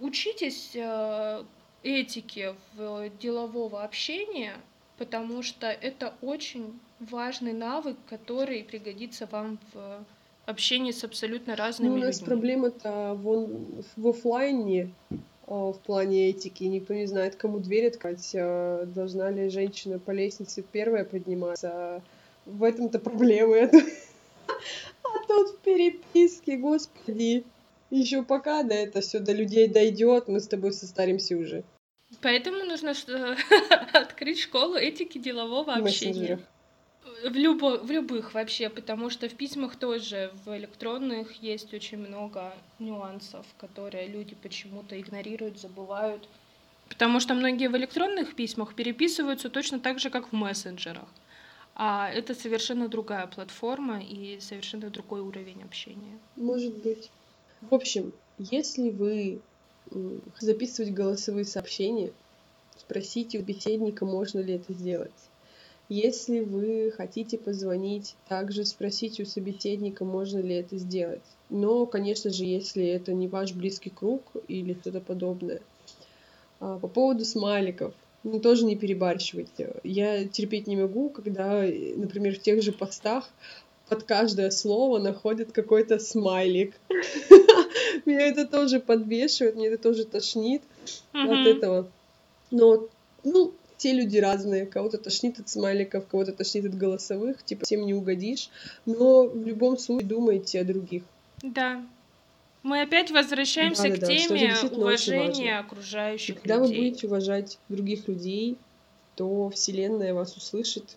[0.00, 1.44] учитесь э,
[1.82, 4.54] этики в делового общения,
[4.98, 10.04] потому что это очень важный навык, который пригодится вам в
[10.46, 12.26] общении с абсолютно разными Ну, у нас людьми.
[12.26, 13.14] проблема-то
[13.96, 15.14] в оффлайне, а,
[15.46, 16.64] в плане этики.
[16.64, 18.32] Никто не знает, кому дверь открыть.
[18.34, 22.02] а, Должна ли женщина по лестнице первая подниматься.
[22.46, 23.70] В этом-то проблемы.
[25.04, 27.44] А тут в переписке, господи.
[27.90, 31.64] Еще пока да это все до людей дойдет, мы с тобой состаримся уже
[32.20, 32.94] Поэтому нужно
[33.92, 36.40] открыть школу этики делового общения.
[37.04, 42.52] В, любо, в любых вообще, потому что в письмах тоже, в электронных есть очень много
[42.78, 46.28] нюансов, которые люди почему-то игнорируют, забывают.
[46.88, 51.08] Потому что многие в электронных письмах переписываются точно так же, как в мессенджерах.
[51.74, 56.18] А это совершенно другая платформа и совершенно другой уровень общения.
[56.36, 57.10] Может быть.
[57.62, 59.40] В общем, если вы
[60.38, 62.12] записывать голосовые сообщения,
[62.76, 65.12] спросите у собеседника, можно ли это сделать.
[65.92, 71.20] Если вы хотите позвонить, также спросите у собеседника, можно ли это сделать.
[71.50, 75.60] Но, конечно же, если это не ваш близкий круг или что-то подобное.
[76.60, 77.92] А, По поводу смайликов.
[78.22, 79.74] Ну, тоже не перебарщивайте.
[79.84, 81.62] Я терпеть не могу, когда,
[81.96, 83.28] например, в тех же постах
[83.90, 86.72] под каждое слово находят какой-то смайлик.
[88.06, 90.62] Меня это тоже подбешивает, мне это тоже тошнит
[91.12, 91.90] от этого.
[92.50, 92.88] Но,
[93.24, 93.52] ну,
[93.82, 94.64] все люди разные.
[94.64, 97.42] Кого-то тошнит от смайликов, кого-то тошнит от голосовых.
[97.42, 98.48] Типа, всем не угодишь.
[98.86, 101.02] Но в любом случае думайте о других.
[101.42, 101.84] Да.
[102.62, 104.14] Мы опять возвращаемся к Да-да-да,
[104.54, 105.42] что теме уважения важно.
[105.42, 106.78] И окружающих когда вы людей.
[106.78, 108.56] будете уважать других людей,
[109.16, 110.96] то Вселенная вас услышит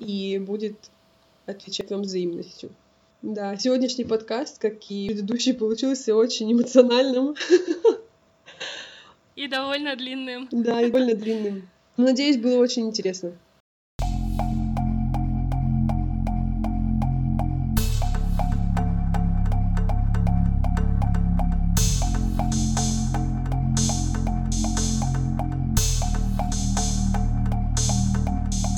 [0.00, 0.76] и будет
[1.44, 2.70] отвечать вам взаимностью.
[3.20, 7.34] Да, сегодняшний подкаст, как и предыдущий, получился очень эмоциональным.
[9.38, 10.48] И довольно длинным.
[10.50, 11.68] Да, и довольно длинным.
[11.96, 13.34] Но, надеюсь, было очень интересно.